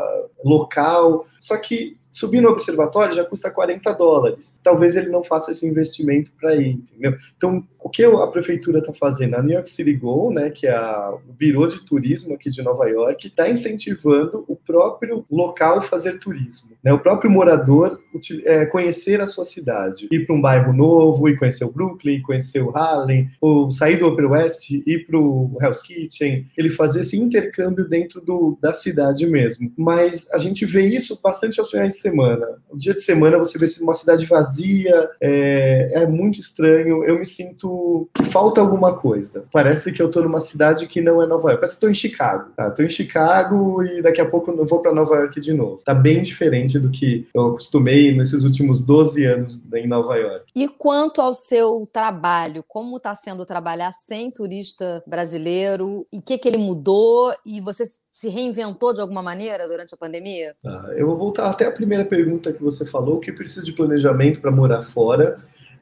local. 0.44 1.26
Só 1.40 1.58
que 1.58 1.98
subir 2.14 2.42
no 2.42 2.50
observatório 2.50 3.16
já 3.16 3.26
custa 3.26 3.50
40 3.50 3.92
dólares. 3.94 4.60
Talvez 4.62 4.96
ele 4.96 5.10
não 5.10 5.24
faça 5.24 5.52
esse 5.52 5.66
investimento 5.66 6.32
para 6.40 6.56
ir, 6.56 6.74
entendeu? 6.74 7.16
Então, 7.36 7.68
o 7.84 7.90
que 7.90 8.04
a 8.04 8.28
prefeitura 8.28 8.80
está 8.80 8.94
fazendo? 8.94 9.36
A 9.36 9.42
New 9.42 9.54
York 9.54 9.70
City 9.70 9.94
Go, 9.94 10.32
né, 10.32 10.52
que 10.52 10.68
é 10.68 10.72
a, 10.76 11.12
o 11.28 11.34
Biro 11.34 11.68
de 11.68 11.82
Turismo 11.84 12.36
aqui 12.36 12.50
de 12.50 12.62
Nova 12.62 12.88
York, 12.88 13.28
está 13.28 13.50
incentivando 13.50 14.46
o 14.48 14.56
próprio 14.56 15.26
local 15.30 15.82
fazer 15.82 16.20
turismo. 16.20 16.72
Né? 16.84 16.94
O 16.94 17.00
próprio 17.00 17.32
morador 17.32 18.00
é, 18.46 18.66
conhecer 18.68 19.20
a 19.20 19.28
sua 19.28 19.44
cidade. 19.44 20.08
Ir 20.12 20.26
para 20.26 20.36
um 20.36 20.42
bairro 20.42 20.72
novo, 20.72 21.28
ir 21.28 21.38
conhecer 21.38 21.66
o 21.66 21.72
Brooklyn, 21.72 22.22
conhecer 22.22 22.62
o 22.62 22.76
Harlem, 22.76 23.28
ou 23.42 23.72
sair 23.72 23.98
do 23.98 24.08
Upper 24.08 24.32
West, 24.32 24.70
ir 24.70 25.06
para 25.08 25.18
o 25.18 25.58
Hell's 25.60 25.82
Kitchen, 25.82 26.46
ele 26.56 26.70
fazer 26.70 27.02
esse 27.02 27.18
intercâmbio 27.18 27.88
dentro 27.88 28.22
do, 28.22 28.58
da 28.62 28.74
cidade 28.74 29.26
mesmo. 29.26 29.72
Mas 29.76 30.32
a 30.32 30.38
gente 30.38 30.66
vê 30.66 30.86
isso 30.86 31.20
bastante 31.22 31.56
de 31.56 31.62
semana. 32.04 32.46
O 32.70 32.78
dia 32.78 32.94
de 32.94 33.02
semana 33.02 33.38
você 33.38 33.58
vê 33.58 33.66
uma 33.82 33.94
cidade 33.94 34.26
vazia, 34.26 35.10
é, 35.22 36.04
é 36.04 36.08
muito 36.08 36.40
estranho. 36.40 37.04
Eu 37.04 37.18
me 37.18 37.26
sinto 37.26 38.10
que 38.14 38.24
falta 38.26 38.62
alguma 38.62 38.94
coisa. 38.94 39.46
Parece 39.52 39.92
que 39.92 40.02
eu 40.02 40.08
estou 40.08 40.24
numa 40.24 40.42
cidade 40.42 40.88
que 40.88 41.02
não 41.02 41.22
é 41.22 41.26
Nova 41.26 41.50
York. 41.50 41.62
Parece 41.62 41.74
que 41.74 41.78
estou 41.78 41.90
em 41.90 41.94
Chicago. 41.94 42.52
Tá? 42.56 42.68
Estou 42.68 42.86
em 42.86 42.90
Chicago 42.90 43.84
e 43.84 44.02
daqui 44.02 44.22
a 44.22 44.30
pouco 44.30 44.52
eu 44.52 44.66
vou 44.66 44.82
para 44.82 44.94
Nova 44.94 45.16
York 45.16 45.40
de 45.40 45.54
novo. 45.54 45.82
Tá 45.86 45.94
bem 45.94 46.22
diferente 46.22 46.78
do 46.78 46.92
que 46.92 47.28
eu 47.34 47.48
acostumei 47.48 48.16
nesses 48.16 48.44
últimos 48.44 48.82
12 48.82 49.26
anos 49.26 49.62
em 49.74 49.88
Nova 49.88 50.16
York. 50.16 50.46
E 50.56 50.68
quanto 50.68 51.22
ao 51.22 51.34
seu 51.34 51.88
trabalho, 51.92 52.64
como 52.68 52.98
está 52.98 53.16
sendo 53.16 53.46
trabalhar 53.46 53.92
sem 53.92 54.32
turista 54.32 55.04
brasileiro? 55.08 56.06
E 56.12 56.18
o 56.18 56.22
que, 56.22 56.38
que 56.38 56.48
ele 56.48 56.58
mudou? 56.58 57.34
E 57.46 57.62
você 57.62 57.86
se 58.14 58.30
reinventou 58.30 58.94
de 58.94 59.02
alguma 59.02 59.24
maneira 59.24 59.68
durante 59.68 59.96
a 59.96 59.98
pandemia? 59.98 60.56
Ah, 60.64 60.86
eu 60.96 61.08
vou 61.08 61.18
voltar 61.18 61.50
até 61.50 61.66
a 61.66 61.72
primeira 61.72 62.06
pergunta 62.06 62.54
que 62.54 62.62
você 62.62 62.86
falou, 62.86 63.20
que 63.20 63.32
precisa 63.32 63.66
de 63.66 63.72
planejamento 63.72 64.40
para 64.40 64.52
morar 64.52 64.84
fora. 64.84 65.34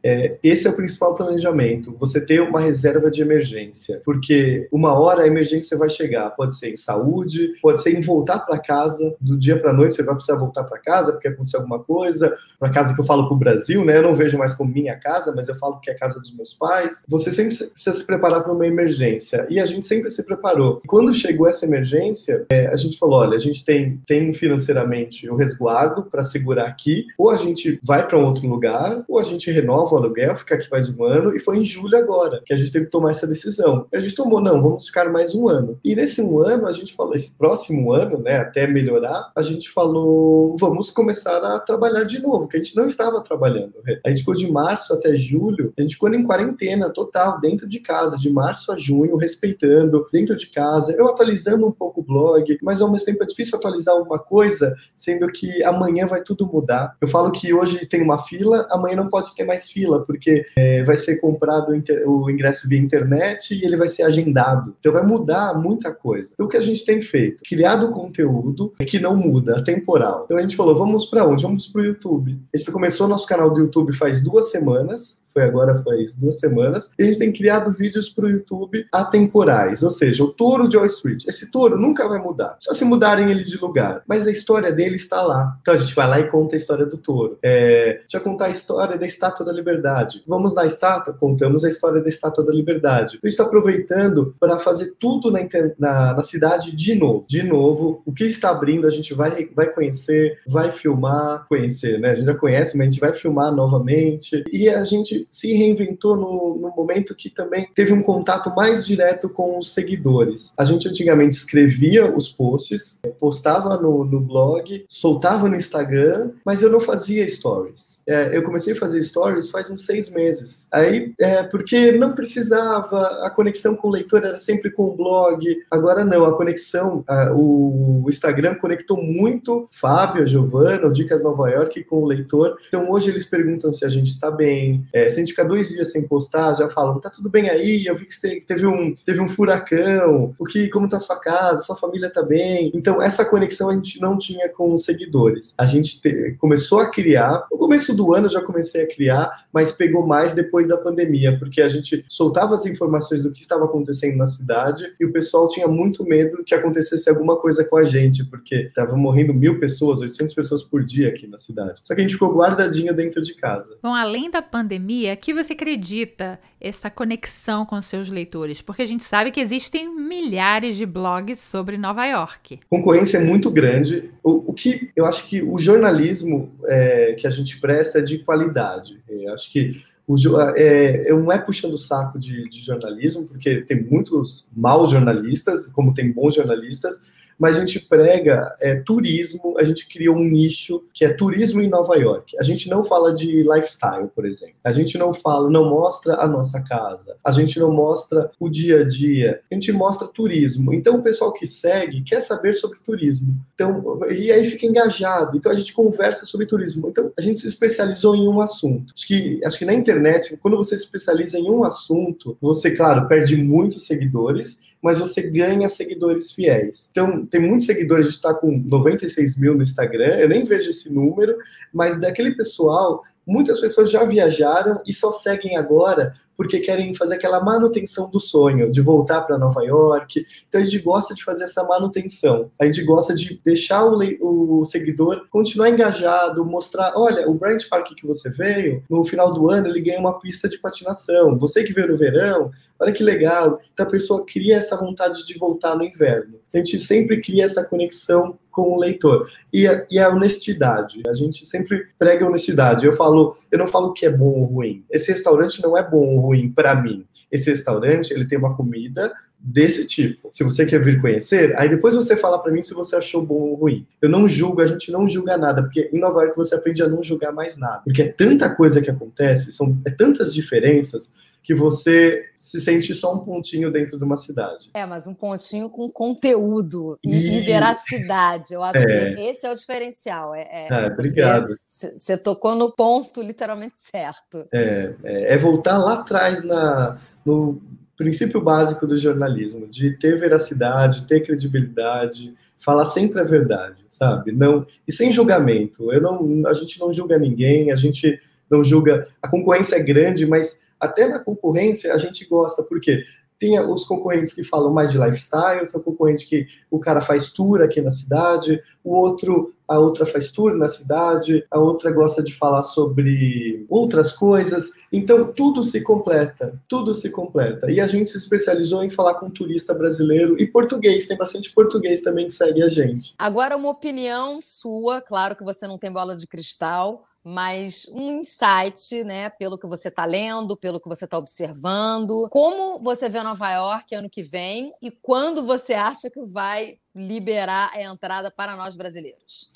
É, 0.04 0.38
esse 0.44 0.68
é 0.68 0.70
o 0.70 0.76
principal 0.76 1.16
planejamento, 1.16 1.96
você 2.00 2.20
ter 2.20 2.42
uma 2.42 2.60
reserva 2.60 3.10
de 3.12 3.22
emergência, 3.22 4.02
porque 4.04 4.68
uma 4.72 4.98
hora 5.00 5.24
a 5.24 5.28
emergência 5.28 5.78
vai 5.78 5.90
chegar, 5.90 6.30
pode 6.32 6.58
ser 6.58 6.70
em 6.70 6.78
saúde, 6.78 7.54
pode 7.62 7.82
ser 7.82 7.98
em 7.98 8.02
voltar 8.02 8.40
para 8.40 8.60
casa, 8.60 9.16
do 9.20 9.38
dia 9.38 9.60
para 9.60 9.74
noite 9.74 9.96
você 9.96 10.04
vai 10.04 10.16
precisar 10.16 10.38
voltar 10.38 10.64
para 10.64 10.80
casa 10.80 11.12
porque 11.12 11.28
aconteceu 11.28 11.60
alguma 11.60 11.80
coisa, 11.80 12.34
para 12.60 12.70
casa 12.70 12.94
que 12.94 13.00
eu 13.00 13.06
falo 13.06 13.28
para 13.28 13.36
o 13.36 13.40
Brasil, 13.40 13.86
né? 13.86 13.98
Eu 13.98 14.04
não 14.04 14.16
vejo 14.16 14.38
mais 14.38 14.54
como 14.54 14.72
minha 14.72 14.96
casa, 14.96 15.34
mas 15.36 15.48
eu 15.48 15.56
falo 15.56 15.80
que 15.80 15.90
é 15.90 15.94
a 15.94 15.98
casa 15.98 16.20
dos 16.20 16.36
meus 16.36 16.54
pais. 16.54 17.04
Você 17.08 17.32
sempre 17.32 17.56
precisa 17.56 17.94
se 17.94 18.06
preparar 18.06 18.44
para 18.44 18.54
uma 18.54 18.66
emergência 18.66 19.46
e 19.50 19.60
a 19.60 19.66
gente 19.66 19.86
sempre 19.86 20.10
se 20.10 20.24
preparou. 20.24 20.82
Quando 20.88 21.14
chegou 21.14 21.48
essa 21.48 21.66
emergência, 21.66 22.46
é, 22.50 22.68
a 22.68 22.76
gente 22.76 22.98
falou: 22.98 23.20
olha, 23.20 23.36
a 23.36 23.40
gente 23.40 23.64
tem, 23.64 24.02
tem 24.06 24.34
financeiramente 24.34 25.30
o 25.30 25.36
resguardo 25.36 26.04
para 26.04 26.24
segurar 26.24 26.66
aqui, 26.66 27.06
ou 27.18 27.30
a 27.30 27.36
gente 27.36 27.80
vai 27.84 28.08
para 28.08 28.18
um 28.18 28.26
outro 28.26 28.48
lugar, 28.48 29.04
ou 29.08 29.20
a 29.20 29.24
gente 29.24 29.52
renova 29.52 29.91
o 29.96 29.98
aluguel, 29.98 30.36
ficar 30.36 30.56
aqui 30.56 30.70
mais 30.70 30.90
um 30.90 31.04
ano, 31.04 31.36
e 31.36 31.40
foi 31.40 31.58
em 31.58 31.64
julho 31.64 31.98
agora 31.98 32.42
que 32.46 32.54
a 32.54 32.58
gente 32.58 32.72
teve 32.72 32.86
que 32.86 32.92
tomar 32.92 33.12
essa 33.12 33.28
decisão. 33.28 33.88
A 33.94 34.00
gente 34.00 34.16
tomou, 34.16 34.42
não, 34.42 34.62
vamos 34.62 34.88
ficar 34.88 35.10
mais 35.12 35.36
um 35.36 35.48
ano. 35.48 35.80
E 35.84 35.96
nesse 35.96 36.22
um 36.22 36.40
ano, 36.42 36.68
a 36.68 36.74
gente 36.74 36.94
falou, 36.94 37.14
esse 37.14 37.38
próximo 37.38 37.92
ano, 37.92 38.20
né, 38.20 38.38
até 38.38 38.68
melhorar, 38.68 39.32
a 39.36 39.42
gente 39.42 39.70
falou, 39.70 40.56
vamos 40.60 40.90
começar 40.90 41.38
a 41.38 41.60
trabalhar 41.60 42.04
de 42.04 42.20
novo, 42.20 42.48
que 42.48 42.58
a 42.58 42.62
gente 42.62 42.76
não 42.76 42.88
estava 42.88 43.22
trabalhando. 43.22 43.74
A 44.06 44.10
gente 44.10 44.20
ficou 44.20 44.36
de 44.36 44.50
março 44.50 44.94
até 44.94 45.16
julho, 45.16 45.74
a 45.78 45.82
gente 45.82 45.94
ficou 45.94 46.14
em 46.14 46.24
quarentena 46.24 46.90
total, 46.90 47.40
dentro 47.40 47.68
de 47.68 47.80
casa, 47.80 48.18
de 48.18 48.30
março 48.30 48.72
a 48.72 48.78
junho, 48.78 49.16
respeitando, 49.18 50.06
dentro 50.12 50.36
de 50.36 50.48
casa, 50.48 50.94
eu 50.94 51.08
atualizando 51.08 51.68
um 51.68 51.72
pouco 51.72 52.02
o 52.02 52.04
blog, 52.04 52.58
mas 52.62 52.82
ao 52.82 52.92
mesmo 52.92 53.06
tempo 53.06 53.24
é 53.24 53.28
difícil 53.28 53.58
atualizar 53.58 53.96
uma 53.96 54.20
coisa, 54.20 54.76
sendo 54.96 55.28
que 55.28 55.64
amanhã 55.64 56.08
vai 56.08 56.22
tudo 56.22 56.48
mudar. 56.48 56.96
Eu 57.02 57.08
falo 57.08 57.32
que 57.32 57.54
hoje 57.54 57.80
tem 57.88 58.02
uma 58.02 58.20
fila, 58.20 58.68
amanhã 58.70 58.96
não 58.96 59.10
pode 59.10 59.34
ter 59.36 59.44
mais 59.44 59.70
fila 59.70 59.81
fila, 59.82 60.06
porque 60.06 60.46
é, 60.56 60.84
vai 60.84 60.96
ser 60.96 61.20
comprado 61.20 61.72
o 62.06 62.30
ingresso 62.30 62.70
via 62.70 62.80
internet 62.80 63.54
e 63.54 63.66
ele 63.66 63.76
vai 63.76 63.90
ser 63.90 64.04
agendado. 64.04 64.76
Então 64.80 64.94
vai 64.94 65.06
mudar 65.06 65.60
muita 65.60 65.92
coisa. 65.92 66.32
Então 66.34 66.46
o 66.46 66.50
que 66.50 66.58
a 66.58 66.62
gente 66.62 66.86
tem 66.86 67.02
feito? 67.02 67.44
Criado 67.44 67.92
conteúdo 67.92 68.74
que 68.86 69.00
não 69.00 69.16
muda, 69.16 69.64
temporal. 69.64 70.24
Então 70.26 70.38
a 70.38 70.42
gente 70.42 70.56
falou, 70.56 70.78
vamos 70.78 71.06
para 71.06 71.26
onde? 71.26 71.44
Vamos 71.44 71.68
para 71.68 71.82
o 71.82 71.86
YouTube. 71.86 72.40
A 72.54 72.58
gente 72.58 72.72
começou 72.72 73.08
nosso 73.08 73.28
canal 73.28 73.52
do 73.52 73.60
YouTube 73.60 73.94
faz 73.94 74.24
duas 74.24 74.52
semanas 74.52 75.22
foi 75.34 75.44
agora 75.44 75.82
faz 75.84 76.18
duas 76.18 76.40
semanas, 76.40 76.90
e 76.98 77.04
a 77.04 77.06
gente 77.06 77.20
tem 77.20 77.32
criado 77.32 77.72
vídeos 77.72 78.10
para 78.10 78.26
o 78.26 78.30
YouTube 78.30 78.86
atemporais, 78.92 79.84
ou 79.84 79.90
seja, 79.90 80.24
o 80.24 80.28
touro 80.28 80.68
de 80.68 80.78
Wall 80.78 80.86
Street. 80.86 81.26
Esse 81.28 81.52
touro 81.52 81.80
nunca 81.80 82.08
vai 82.08 82.20
mudar, 82.20 82.58
só 82.60 82.74
se 82.74 82.84
mudarem 82.84 83.30
ele 83.30 83.44
de 83.44 83.58
lugar, 83.58 84.04
mas 84.08 84.28
a 84.28 84.32
história 84.32 84.72
dele 84.72 84.96
está 84.96 85.22
lá. 85.22 85.58
Então 85.62 85.74
a 85.74 85.78
gente 85.78 85.94
vai 85.96 86.08
lá 86.08 86.20
e 86.20 86.30
conta 86.30 86.56
a 86.56 86.58
história 86.58 86.86
do 86.86 86.98
touro. 86.98 87.38
É, 87.42 88.00
deixa 88.02 88.18
eu 88.18 88.22
contar 88.22 88.46
a 88.46 88.50
história 88.50 88.98
da 88.98 89.06
Estátua 89.06 89.46
da 89.46 89.52
Liberdade. 89.52 90.24
Vamos 90.28 90.54
na 90.54 90.66
estátua? 90.66 91.14
Contamos 91.14 91.64
a 91.64 91.70
história 91.70 92.02
da 92.02 92.10
Estátua 92.10 92.46
da 92.46 92.54
Liberdade. 92.54 93.20
Eu 93.22 93.30
estou 93.30 93.46
aproveitando 93.46 94.34
para 94.40 94.60
fazer 94.60 94.96
tudo 95.00 95.32
na, 95.32 95.40
na, 95.78 96.14
na, 96.14 96.24
cidade 96.24 96.76
de 96.76 96.96
novo. 96.96 97.26
De 97.28 97.44
novo, 97.44 98.02
o 98.06 98.12
que 98.12 98.26
está 98.26 98.50
abrindo 98.50 98.88
a 98.88 98.92
gente 98.92 99.14
vai, 99.14 99.50
vai 99.56 99.72
conhecer, 99.72 100.40
vai 100.48 100.72
filmar, 100.72 101.46
conhecer, 101.48 102.00
né? 102.00 102.12
A 102.12 102.14
gente 102.14 102.26
já 102.26 102.36
conhece, 102.36 102.78
mas 102.78 102.88
a 102.88 102.90
gente 102.90 103.00
vai 103.00 103.14
filmar 103.14 103.54
novamente. 103.54 104.44
E 104.52 104.70
a 104.70 104.84
gente 104.84 105.21
se 105.30 105.54
reinventou 105.54 106.16
no, 106.16 106.58
no 106.60 106.74
momento 106.76 107.16
que 107.16 107.30
também 107.30 107.68
teve 107.74 107.94
um 107.94 108.02
contato 108.02 108.54
mais 108.56 108.86
direto 108.86 109.30
com 109.30 109.60
os 109.60 109.74
seguidores. 109.74 110.54
A 110.58 110.66
gente 110.66 110.88
antigamente 110.88 111.36
escrevia 111.36 112.12
os 112.16 112.28
posts, 112.28 113.00
postava 113.20 113.78
no, 113.78 114.04
no 114.04 114.20
blog, 114.20 114.86
soltava 114.88 115.48
no 115.48 115.56
Instagram, 115.56 116.32
mas 116.46 116.62
eu 116.62 116.70
não 116.70 116.80
fazia 116.80 117.28
stories. 117.28 118.02
É, 118.08 118.36
eu 118.36 118.44
comecei 118.44 118.74
a 118.74 118.76
fazer 118.76 119.04
stories 119.04 119.50
faz 119.50 119.70
uns 119.70 119.86
seis 119.86 120.10
meses. 120.10 120.68
Aí, 120.72 121.14
é, 121.20 121.44
porque 121.44 121.92
não 121.92 122.14
precisava, 122.14 123.26
a 123.26 123.30
conexão 123.30 123.76
com 123.76 123.88
o 123.88 123.92
leitor 123.92 124.24
era 124.24 124.40
sempre 124.40 124.72
com 124.72 124.84
o 124.84 124.96
blog. 124.96 125.44
Agora 125.70 126.04
não, 126.04 126.26
a 126.26 126.36
conexão, 126.36 127.04
a, 127.08 127.34
o 127.34 128.06
Instagram 128.08 128.56
conectou 128.56 129.02
muito 129.02 129.68
Fábio, 129.72 130.28
Giovana, 130.28 130.88
o 130.88 130.94
Dicas 130.94 131.24
Nova 131.24 131.50
York 131.50 131.84
com 131.84 131.98
o 131.98 132.06
leitor. 132.06 132.56
Então 132.68 132.90
hoje 132.92 133.10
eles 133.10 133.26
perguntam 133.26 133.74
se 133.74 133.86
a 133.86 133.90
gente 133.90 134.10
está 134.10 134.32
bem, 134.32 134.86
é, 134.94 135.10
se 135.12 135.18
a 135.18 135.20
gente 135.20 135.32
fica 135.32 135.46
dois 135.46 135.70
dias 135.70 135.92
sem 135.92 136.08
postar, 136.08 136.56
já 136.56 136.70
falam, 136.70 137.00
tá 137.00 137.10
tudo 137.10 137.30
bem 137.30 137.50
aí, 137.50 137.86
eu 137.86 137.96
vi 137.96 138.06
que 138.06 138.42
teve 138.42 138.66
um, 138.66 138.94
teve 138.94 139.20
um 139.20 139.28
furacão, 139.28 140.34
o 140.40 140.46
que, 140.46 140.70
como 140.70 140.90
tá 140.90 141.00
sua 141.00 141.20
casa, 141.20 141.64
sua 141.64 141.76
família 141.76 142.10
tá 142.10 142.24
bem. 142.24 142.72
Então, 142.74 143.02
essa 143.02 143.26
conexão 143.26 143.70
a 143.70 143.74
gente 143.74 144.00
não 144.00 144.18
tinha 144.18 144.50
com 144.50 144.74
os 144.74 144.84
seguidores. 144.84 145.54
A 145.58 145.66
gente 145.66 146.02
te, 146.02 146.36
começou 146.40 146.80
a 146.80 146.90
criar, 146.90 147.46
no 147.52 147.58
começo 147.58 147.94
do 147.94 148.14
ano 148.14 148.28
eu 148.28 148.32
já 148.32 148.42
comecei 148.42 148.84
a 148.84 148.88
criar, 148.88 149.46
mas 149.52 149.72
pegou 149.72 150.06
mais 150.06 150.34
depois 150.34 150.68
da 150.68 150.78
pandemia, 150.78 151.38
porque 151.38 151.62
a 151.62 151.68
gente 151.68 152.04
soltava 152.10 152.56
as 152.56 152.66
informações 152.66 153.24
do 153.24 153.32
que 153.32 153.42
estava 153.42 153.66
acontecendo 153.66 154.18
na 154.18 154.28
cidade 154.28 154.92
e 155.00 155.06
o 155.06 155.12
pessoal 155.12 155.48
tinha 155.50 155.68
muito 155.68 156.04
medo 156.04 156.44
que 156.44 156.56
acontecesse 156.56 157.10
alguma 157.10 157.36
coisa 157.38 157.64
com 157.64 157.78
a 157.78 157.84
gente, 157.84 158.24
porque 158.26 158.70
tava 158.74 158.96
morrendo 158.96 159.34
mil 159.34 159.60
pessoas, 159.60 160.00
800 160.00 160.34
pessoas 160.34 160.64
por 160.64 160.84
dia 160.84 161.10
aqui 161.10 161.28
na 161.28 161.38
cidade. 161.38 161.82
Só 161.84 161.94
que 161.94 162.02
a 162.02 162.04
gente 162.04 162.14
ficou 162.14 162.34
guardadinho 162.34 162.94
dentro 162.94 163.22
de 163.22 163.34
casa. 163.34 163.78
Bom, 163.82 163.94
além 163.94 164.30
da 164.30 164.42
pandemia, 164.42 165.01
a 165.10 165.16
que 165.16 165.34
você 165.34 165.54
acredita 165.54 166.40
essa 166.60 166.90
conexão 166.90 167.66
com 167.66 167.82
seus 167.82 168.10
leitores? 168.10 168.62
Porque 168.62 168.82
a 168.82 168.86
gente 168.86 169.04
sabe 169.04 169.32
que 169.32 169.40
existem 169.40 169.94
milhares 169.94 170.76
de 170.76 170.86
blogs 170.86 171.40
sobre 171.40 171.78
Nova 171.78 172.06
York. 172.06 172.60
Concorrência 172.70 173.18
é 173.18 173.24
muito 173.24 173.50
grande. 173.50 174.12
O, 174.24 174.52
o 174.52 174.54
que 174.54 174.90
eu 174.96 175.06
acho 175.06 175.28
que 175.28 175.42
o 175.42 175.58
jornalismo 175.58 176.52
é, 176.66 177.14
que 177.14 177.28
a 177.28 177.30
gente 177.30 177.60
presta 177.60 178.00
é 178.00 178.02
de 178.02 178.20
qualidade. 178.20 179.02
Eu 179.10 179.34
acho 179.34 179.52
que 179.52 179.82
o, 180.08 180.16
é, 180.56 181.10
não 181.10 181.32
é 181.32 181.38
puxando 181.38 181.74
o 181.74 181.78
saco 181.78 182.20
de, 182.20 182.50
de 182.50 182.60
jornalismo, 182.60 183.28
porque 183.28 183.62
tem 183.62 183.82
muitos 183.82 184.46
maus 184.56 184.92
jornalistas, 184.92 185.68
como 185.68 185.94
tem 185.94 186.12
bons 186.12 186.36
jornalistas, 186.36 187.21
mas 187.42 187.58
a 187.58 187.62
gente 187.62 187.80
prega 187.80 188.54
é, 188.62 188.76
turismo, 188.76 189.58
a 189.58 189.64
gente 189.64 189.88
criou 189.88 190.16
um 190.16 190.24
nicho 190.24 190.84
que 190.94 191.04
é 191.04 191.12
turismo 191.12 191.60
em 191.60 191.68
Nova 191.68 191.96
York. 191.96 192.38
A 192.40 192.44
gente 192.44 192.70
não 192.70 192.84
fala 192.84 193.16
de 193.16 193.42
lifestyle, 193.42 194.08
por 194.16 194.28
exemplo. 194.28 194.58
A 194.64 194.72
gente 194.72 194.96
não 194.96 195.12
fala, 195.12 195.50
não 195.50 195.68
mostra 195.68 196.18
a 196.18 196.28
nossa 196.28 196.62
casa. 196.62 197.16
A 197.24 197.32
gente 197.32 197.60
não 197.60 197.74
mostra 197.74 198.30
o 198.40 198.48
dia 198.48 198.82
a 198.82 198.88
dia. 198.88 199.42
A 199.52 199.56
gente 199.56 199.72
mostra 199.72 200.08
turismo. 200.08 200.72
Então 200.72 200.98
o 200.98 201.02
pessoal 201.02 201.34
que 201.34 201.48
segue 201.48 202.04
quer 202.04 202.22
saber 202.22 202.54
sobre 202.54 202.78
turismo. 202.78 203.36
Então, 203.56 204.00
e 204.12 204.32
aí 204.32 204.48
fica 204.48 204.68
engajado. 204.68 205.36
Então 205.36 205.52
a 205.52 205.56
gente 205.56 205.74
conversa 205.74 206.28
sobre 206.28 206.46
turismo. 206.46 206.90
Então 206.90 207.12
a 207.18 207.22
gente 207.24 207.40
se 207.40 207.48
especializou 207.48 208.16
em 208.16 208.28
um 208.28 208.40
assunto. 208.40 208.94
Acho 208.96 209.08
que, 209.08 209.44
acho 209.44 209.58
que 209.58 209.66
na 209.66 209.74
internet, 209.74 210.38
quando 210.38 210.58
você 210.58 210.78
se 210.78 210.84
especializa 210.84 211.40
em 211.40 211.50
um 211.50 211.64
assunto, 211.64 212.38
você, 212.40 212.70
claro, 212.76 213.08
perde 213.08 213.36
muitos 213.36 213.88
seguidores, 213.88 214.71
mas 214.82 215.00
você 215.00 215.30
ganha 215.30 215.70
seguidores 215.70 216.32
fiéis. 216.32 216.90
Então, 216.92 217.26
tem 217.26 217.40
muitos 217.40 217.66
seguidores, 217.68 218.06
a 218.06 218.10
gente 218.10 218.18
está 218.18 218.34
com 218.34 218.58
96 218.58 219.38
mil 219.38 219.56
no 219.56 219.64
Instagram, 219.64 220.16
eu 220.18 220.28
nem 220.28 220.44
vejo 220.44 220.70
esse 220.70 220.92
número, 220.92 221.38
mas 221.72 222.00
daquele 222.00 222.36
pessoal 222.36 223.02
Muitas 223.32 223.62
pessoas 223.62 223.90
já 223.90 224.04
viajaram 224.04 224.82
e 224.86 224.94
só 224.94 225.10
seguem 225.10 225.56
agora 225.56 226.12
porque 226.36 226.60
querem 226.60 226.94
fazer 226.94 227.16
aquela 227.16 227.42
manutenção 227.42 228.12
do 228.12 228.20
sonho, 228.20 228.70
de 228.70 228.82
voltar 228.82 229.22
para 229.22 229.38
Nova 229.38 229.64
York. 229.64 230.26
Então 230.50 230.60
a 230.60 230.66
gente 230.66 230.80
gosta 230.80 231.16
de 231.16 231.24
fazer 231.24 231.46
essa 231.46 231.64
manutenção. 231.64 232.52
A 232.60 232.66
gente 232.66 232.84
gosta 232.84 233.16
de 233.16 233.40
deixar 233.42 233.86
o, 233.86 234.60
o 234.60 234.66
seguidor 234.66 235.28
continuar 235.30 235.70
engajado, 235.70 236.44
mostrar, 236.44 236.92
olha, 236.98 237.30
o 237.30 237.34
Branch 237.34 237.64
Park 237.70 237.94
que 237.96 238.06
você 238.06 238.30
veio, 238.32 238.84
no 238.90 239.06
final 239.06 239.32
do 239.34 239.50
ano 239.50 239.68
ele 239.68 239.80
ganha 239.80 240.00
uma 240.00 240.20
pista 240.20 240.50
de 240.50 240.58
patinação. 240.58 241.38
Você 241.40 241.64
que 241.64 241.72
veio 241.72 241.88
no 241.88 241.98
verão, 241.98 242.52
olha 242.82 242.92
que 242.92 243.04
legal. 243.04 243.62
Então 243.74 243.86
a 243.86 243.90
pessoa 243.90 244.26
cria 244.26 244.58
essa 244.58 244.76
vontade 244.76 245.26
de 245.26 245.38
voltar 245.38 245.78
no 245.78 245.86
inverno. 245.86 246.36
Então, 246.50 246.60
a 246.60 246.64
gente 246.66 246.80
sempre 246.80 247.22
cria 247.22 247.46
essa 247.46 247.64
conexão 247.64 248.38
com 248.52 248.74
o 248.74 248.80
leitor. 248.80 249.28
E 249.52 249.68
a, 249.68 249.86
e 249.90 249.98
a, 250.00 250.10
honestidade. 250.10 251.02
A 251.08 251.14
gente 251.14 251.46
sempre 251.46 251.88
prega 251.98 252.28
honestidade. 252.28 252.86
Eu 252.86 252.94
falo, 252.94 253.36
eu 253.52 253.58
não 253.58 253.68
falo 253.68 253.94
que 253.94 254.06
é 254.06 254.10
bom 254.10 254.32
ou 254.32 254.46
ruim. 254.46 254.84
Esse 254.90 255.12
restaurante 255.12 255.62
não 255.62 255.78
é 255.78 255.88
bom 255.88 256.16
ou 256.16 256.20
ruim 256.20 256.52
para 256.52 256.76
mim. 256.76 257.06
Esse 257.32 257.50
restaurante, 257.50 258.12
ele 258.12 258.26
tem 258.26 258.38
uma 258.38 258.56
comida 258.56 259.14
desse 259.40 259.88
tipo. 259.88 260.30
Se 260.32 260.44
você 260.44 260.66
quer 260.66 260.84
vir 260.84 261.02
conhecer, 261.02 261.56
aí 261.58 261.70
depois 261.70 261.96
você 261.96 262.16
fala 262.16 262.38
para 262.38 262.52
mim 262.52 262.62
se 262.62 262.74
você 262.74 262.96
achou 262.96 263.26
bom 263.26 263.36
ou 263.36 263.56
ruim. 263.56 263.88
Eu 264.02 264.10
não 264.10 264.28
julgo, 264.28 264.62
a 264.62 264.68
gente 264.68 264.92
não 264.92 265.08
julga 265.08 265.38
nada, 265.38 265.64
porque 265.64 265.90
em 265.92 266.00
Nova 266.00 266.22
York 266.22 266.36
você 266.36 266.56
aprende 266.56 266.84
a 266.84 266.88
não 266.88 267.02
julgar 267.02 267.32
mais 267.32 267.58
nada. 267.58 267.82
Porque 267.86 268.02
é 268.02 268.08
tanta 268.10 268.54
coisa 268.54 268.82
que 268.82 268.92
acontece, 268.92 269.52
são 269.52 269.80
é 269.86 269.90
tantas 269.90 270.34
diferenças 270.34 271.31
que 271.44 271.56
você 271.56 272.30
se 272.36 272.62
sente 272.62 272.94
só 272.94 273.14
um 273.14 273.20
pontinho 273.20 273.72
dentro 273.72 273.98
de 273.98 274.04
uma 274.04 274.16
cidade. 274.16 274.70
É, 274.74 274.86
mas 274.86 275.08
um 275.08 275.14
pontinho 275.14 275.70
com 275.70 275.90
conteúdo 275.90 277.00
e, 277.04 277.38
e 277.38 277.40
veracidade. 277.42 278.54
Eu 278.54 278.64
acho 278.64 278.78
é. 278.78 279.14
que 279.16 279.22
esse 279.22 279.46
é 279.46 279.52
o 279.52 279.56
diferencial. 279.56 280.36
É, 280.36 280.48
é, 280.52 280.68
ah, 280.70 280.88
obrigado. 280.94 281.58
Você, 281.68 281.98
você, 281.98 282.18
tocou 282.18 282.54
no 282.54 282.72
ponto 282.72 283.22
literalmente 283.22 283.76
certo. 283.78 284.46
É, 284.54 284.94
é, 285.04 285.34
é 285.34 285.38
voltar 285.38 285.80
lá 285.80 285.94
atrás 285.94 286.44
na, 286.44 286.98
no 287.26 287.60
princípio 287.98 288.42
básico 288.42 288.86
do 288.86 288.98
jornalismo, 288.98 289.68
de 289.68 289.92
ter 289.98 290.20
veracidade, 290.20 291.08
ter 291.08 291.22
credibilidade, 291.22 292.34
falar 292.58 292.86
sempre 292.86 293.20
a 293.20 293.24
verdade, 293.24 293.84
sabe? 293.90 294.32
Não 294.32 294.66
e 294.88 294.92
sem 294.92 295.12
julgamento. 295.12 295.92
Eu 295.92 296.02
não, 296.02 296.48
a 296.48 296.54
gente 296.54 296.80
não 296.80 296.94
julga 296.94 297.18
ninguém, 297.18 297.72
a 297.72 297.76
gente 297.76 298.20
não 298.50 298.64
julga. 298.64 299.08
A 299.22 299.28
concorrência 299.28 299.76
é 299.76 299.84
grande, 299.84 300.26
mas 300.26 300.62
até 300.82 301.08
na 301.08 301.20
concorrência 301.20 301.94
a 301.94 301.98
gente 301.98 302.26
gosta, 302.26 302.64
porque 302.64 303.04
tem 303.42 303.60
os 303.60 303.86
concorrentes 303.86 304.34
que 304.34 304.44
falam 304.44 304.72
mais 304.72 304.92
de 304.92 305.00
lifestyle, 305.00 305.66
tem 305.66 305.82
o 305.82 305.84
concorrente 305.84 306.28
que 306.28 306.46
o 306.70 306.80
cara 306.80 307.02
faz 307.02 307.34
tour 307.34 307.60
aqui 307.60 307.82
na 307.82 307.90
cidade, 307.90 308.62
o 308.84 308.94
outro, 308.94 309.52
a 309.68 309.80
outra 309.80 310.06
faz 310.06 310.32
tour 310.32 310.56
na 310.56 310.70
cidade, 310.70 311.44
a 311.50 311.58
outra 311.58 311.92
gosta 311.92 312.22
de 312.22 312.36
falar 312.36 312.62
sobre 312.62 313.66
outras 313.68 314.12
coisas. 314.12 314.70
Então 314.92 315.34
tudo 315.34 315.64
se 315.64 315.82
completa, 315.82 316.62
tudo 316.70 316.94
se 316.94 317.10
completa. 317.10 317.72
E 317.72 317.82
a 317.82 317.88
gente 317.88 318.12
se 318.12 318.18
especializou 318.20 318.84
em 318.84 318.92
falar 318.92 319.16
com 319.16 319.28
turista 319.28 319.74
brasileiro 319.74 320.40
e 320.40 320.46
português, 320.46 321.08
tem 321.08 321.18
bastante 321.18 321.52
português 321.52 322.02
também 322.02 322.28
que 322.28 322.34
segue 322.34 322.62
a 322.62 322.70
gente. 322.70 323.16
Agora 323.18 323.58
uma 323.58 323.72
opinião 323.72 324.40
sua, 324.40 325.02
claro 325.02 325.36
que 325.36 325.44
você 325.44 325.66
não 325.66 325.80
tem 325.80 325.92
bola 325.92 326.16
de 326.16 326.28
cristal, 326.28 327.08
mas 327.24 327.88
um 327.92 328.20
insight, 328.20 329.04
né, 329.04 329.30
pelo 329.30 329.58
que 329.58 329.68
você 329.68 329.88
está 329.88 330.06
lendo, 330.06 330.58
pelo 330.58 330.80
que 330.80 330.90
você 330.90 331.06
está 331.06 331.18
observando. 331.18 332.28
Como 332.30 332.80
você 332.80 333.10
vê 333.10 333.22
Nova 333.22 333.52
York 333.52 333.94
ano 333.96 334.10
que 334.10 334.24
vem 334.24 334.74
e 334.82 334.92
quando 334.92 335.46
você 335.46 335.74
acha 335.74 336.10
que 336.10 336.22
vai 336.24 336.76
liberar 336.96 337.72
a 337.74 337.82
entrada 337.84 338.32
para 338.32 338.56
nós 338.56 338.76
brasileiros? 338.76 339.50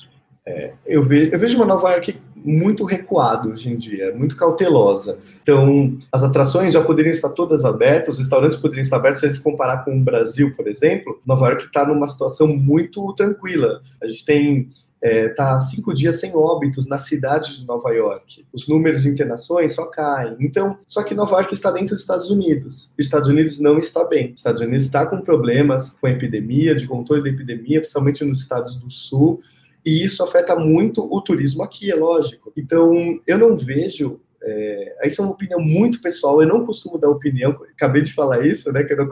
É, 0.47 0.73
eu, 0.85 1.01
vejo, 1.01 1.31
eu 1.31 1.39
vejo 1.39 1.57
uma 1.57 1.65
Nova 1.65 1.89
York 1.91 2.21
muito 2.35 2.85
recuada 2.85 3.49
hoje 3.49 3.71
em 3.71 3.75
dia, 3.75 4.13
muito 4.13 4.37
cautelosa. 4.37 5.17
Então, 5.41 5.97
as 6.11 6.21
atrações 6.21 6.71
já 6.71 6.83
poderiam 6.83 7.11
estar 7.11 7.29
todas 7.29 7.65
abertas, 7.65 8.13
os 8.13 8.19
restaurantes 8.19 8.55
poderiam 8.55 8.83
estar 8.83 8.97
abertos. 8.97 9.21
Se 9.21 9.25
a 9.25 9.29
gente 9.29 9.41
comparar 9.41 9.83
com 9.83 9.97
o 9.97 10.03
Brasil, 10.03 10.53
por 10.55 10.67
exemplo, 10.67 11.19
Nova 11.25 11.47
York 11.47 11.65
está 11.65 11.87
numa 11.87 12.07
situação 12.07 12.47
muito 12.47 13.11
tranquila. 13.13 13.81
A 13.99 14.07
gente 14.07 14.23
tem 14.23 14.69
está 15.05 15.09
é, 15.09 15.29
tá 15.29 15.59
cinco 15.59 15.93
dias 15.93 16.19
sem 16.19 16.35
óbitos 16.35 16.87
na 16.87 16.97
cidade 16.97 17.59
de 17.59 17.65
Nova 17.65 17.91
York. 17.91 18.45
Os 18.51 18.67
números 18.67 19.03
de 19.03 19.09
internações 19.09 19.73
só 19.73 19.85
caem. 19.85 20.35
Então, 20.39 20.79
só 20.85 21.03
que 21.03 21.13
Nova 21.13 21.35
York 21.37 21.53
está 21.53 21.69
dentro 21.69 21.93
dos 21.93 22.01
Estados 22.01 22.29
Unidos. 22.31 22.91
Os 22.97 23.05
Estados 23.05 23.29
Unidos 23.29 23.59
não 23.59 23.77
está 23.77 24.03
bem. 24.03 24.33
Os 24.33 24.39
Estados 24.39 24.61
Unidos 24.61 24.85
está 24.85 25.05
com 25.05 25.21
problemas 25.21 25.93
com 25.93 26.07
a 26.07 26.11
epidemia, 26.11 26.75
de 26.75 26.87
controle 26.87 27.23
da 27.23 27.29
epidemia, 27.29 27.79
principalmente 27.79 28.23
nos 28.23 28.39
estados 28.39 28.75
do 28.75 28.89
sul. 28.89 29.39
E 29.85 30.03
isso 30.03 30.23
afeta 30.23 30.55
muito 30.55 31.07
o 31.13 31.21
turismo 31.21 31.61
aqui, 31.61 31.91
é 31.91 31.95
lógico. 31.95 32.51
Então, 32.57 33.19
eu 33.27 33.37
não 33.37 33.55
vejo 33.55 34.19
é, 34.43 35.07
isso 35.07 35.21
é 35.21 35.25
uma 35.25 35.33
opinião 35.33 35.59
muito 35.59 36.01
pessoal, 36.01 36.41
eu 36.41 36.47
não 36.47 36.65
costumo 36.65 36.97
dar 36.97 37.09
opinião, 37.09 37.51
acabei 37.75 38.01
de 38.01 38.13
falar 38.13 38.45
isso, 38.45 38.71
né? 38.71 38.85
Não, 38.95 39.07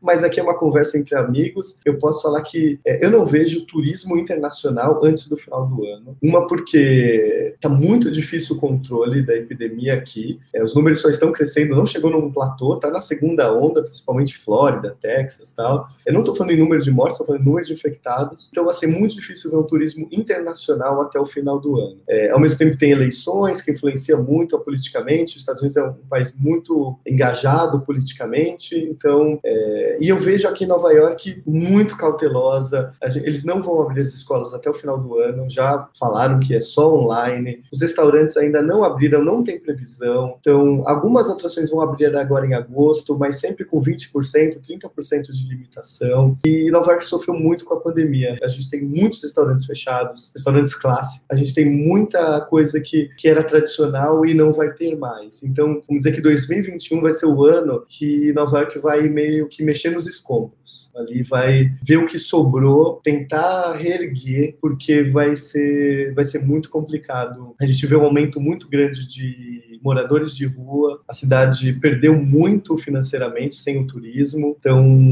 mas 0.00 0.22
aqui 0.22 0.40
é 0.40 0.42
uma 0.42 0.56
conversa 0.56 0.98
entre 0.98 1.16
amigos. 1.16 1.78
Eu 1.84 1.98
posso 1.98 2.22
falar 2.22 2.42
que 2.42 2.78
é, 2.84 3.04
eu 3.04 3.10
não 3.10 3.26
vejo 3.26 3.66
turismo 3.66 4.16
internacional 4.16 5.04
antes 5.04 5.28
do 5.28 5.36
final 5.36 5.66
do 5.66 5.84
ano. 5.84 6.16
Uma, 6.22 6.46
porque 6.46 7.54
está 7.54 7.68
muito 7.68 8.10
difícil 8.10 8.56
o 8.56 8.60
controle 8.60 9.22
da 9.22 9.34
epidemia 9.34 9.94
aqui, 9.94 10.38
é, 10.54 10.62
os 10.62 10.74
números 10.74 11.00
só 11.00 11.08
estão 11.08 11.32
crescendo, 11.32 11.74
não 11.74 11.86
chegou 11.86 12.10
num 12.10 12.30
platô, 12.30 12.74
está 12.74 12.90
na 12.90 13.00
segunda 13.00 13.52
onda, 13.52 13.82
principalmente 13.82 14.36
Flórida, 14.36 14.96
Texas 15.00 15.52
tal. 15.52 15.86
Eu 16.06 16.12
não 16.12 16.20
estou 16.20 16.34
falando 16.34 16.52
em 16.52 16.58
número 16.58 16.82
de 16.82 16.90
mortes, 16.90 17.14
estou 17.14 17.26
falando 17.26 17.42
em 17.42 17.46
número 17.46 17.66
de 17.66 17.72
infectados. 17.72 18.48
Então 18.50 18.64
vai 18.64 18.74
ser 18.74 18.86
muito 18.86 19.14
difícil 19.14 19.50
ver 19.50 19.56
um 19.56 19.62
turismo 19.62 20.08
internacional 20.12 21.00
até 21.00 21.18
o 21.18 21.26
final 21.26 21.58
do 21.58 21.78
ano. 21.78 22.00
É, 22.08 22.30
ao 22.30 22.40
mesmo 22.40 22.58
tempo, 22.58 22.76
tem 22.76 22.90
eleições 22.90 23.60
que 23.60 23.72
influenciam 23.72 24.22
muito 24.22 24.56
politicamente, 24.60 25.36
os 25.36 25.42
Estados 25.42 25.60
Unidos 25.62 25.76
é 25.76 25.84
um 25.84 25.94
país 26.08 26.34
muito 26.38 26.98
engajado 27.06 27.80
politicamente, 27.80 28.76
então, 28.76 29.38
é, 29.44 29.98
e 30.00 30.08
eu 30.08 30.16
vejo 30.18 30.48
aqui 30.48 30.64
em 30.64 30.68
Nova 30.68 30.92
York 30.92 31.42
muito 31.46 31.96
cautelosa, 31.96 32.92
eles 33.16 33.44
não 33.44 33.62
vão 33.62 33.82
abrir 33.82 34.02
as 34.02 34.12
escolas 34.12 34.54
até 34.54 34.68
o 34.70 34.74
final 34.74 34.98
do 34.98 35.18
ano, 35.18 35.48
já 35.48 35.88
falaram 35.98 36.38
que 36.38 36.54
é 36.54 36.60
só 36.60 36.94
online, 36.94 37.62
os 37.72 37.80
restaurantes 37.80 38.36
ainda 38.36 38.62
não 38.62 38.84
abriram, 38.84 39.24
não 39.24 39.42
tem 39.42 39.58
previsão, 39.58 40.36
então, 40.40 40.82
algumas 40.86 41.28
atrações 41.28 41.70
vão 41.70 41.80
abrir 41.80 42.14
agora 42.16 42.46
em 42.46 42.54
agosto, 42.54 43.18
mas 43.18 43.40
sempre 43.40 43.64
com 43.64 43.80
20%, 43.80 44.12
30% 44.12 45.22
de 45.32 45.48
limitação, 45.48 46.34
e 46.44 46.70
Nova 46.70 46.92
York 46.92 47.04
sofreu 47.04 47.34
muito 47.34 47.64
com 47.64 47.74
a 47.74 47.80
pandemia, 47.80 48.38
a 48.42 48.48
gente 48.48 48.70
tem 48.70 48.82
muitos 48.82 49.22
restaurantes 49.22 49.64
fechados, 49.64 50.30
restaurantes 50.34 50.74
clássicos, 50.74 51.26
a 51.30 51.36
gente 51.36 51.54
tem 51.54 51.66
muita 51.66 52.40
coisa 52.42 52.80
que, 52.80 53.10
que 53.16 53.28
era 53.28 53.42
tradicional 53.42 54.24
e 54.24 54.34
não 54.34 54.47
vai 54.52 54.72
ter 54.72 54.96
mais. 54.96 55.42
Então, 55.42 55.82
vamos 55.86 56.04
dizer 56.04 56.12
que 56.12 56.20
2021 56.20 57.00
vai 57.00 57.12
ser 57.12 57.26
o 57.26 57.44
ano 57.44 57.84
que 57.86 58.32
Nova 58.32 58.58
York 58.58 58.78
vai 58.78 59.08
meio 59.08 59.48
que 59.48 59.62
mexer 59.62 59.90
nos 59.90 60.06
escombros. 60.06 60.90
Ali 60.96 61.22
vai 61.22 61.70
ver 61.82 61.98
o 61.98 62.06
que 62.06 62.18
sobrou, 62.18 63.00
tentar 63.02 63.72
reerguer, 63.72 64.56
porque 64.60 65.02
vai 65.02 65.36
ser, 65.36 66.14
vai 66.14 66.24
ser 66.24 66.40
muito 66.40 66.70
complicado. 66.70 67.54
A 67.60 67.66
gente 67.66 67.86
vê 67.86 67.96
um 67.96 68.04
aumento 68.04 68.40
muito 68.40 68.68
grande 68.68 69.06
de 69.06 69.78
moradores 69.82 70.36
de 70.36 70.46
rua, 70.46 71.00
a 71.08 71.14
cidade 71.14 71.72
perdeu 71.74 72.14
muito 72.14 72.76
financeiramente 72.76 73.54
sem 73.54 73.78
o 73.78 73.86
turismo, 73.86 74.56
então 74.58 75.08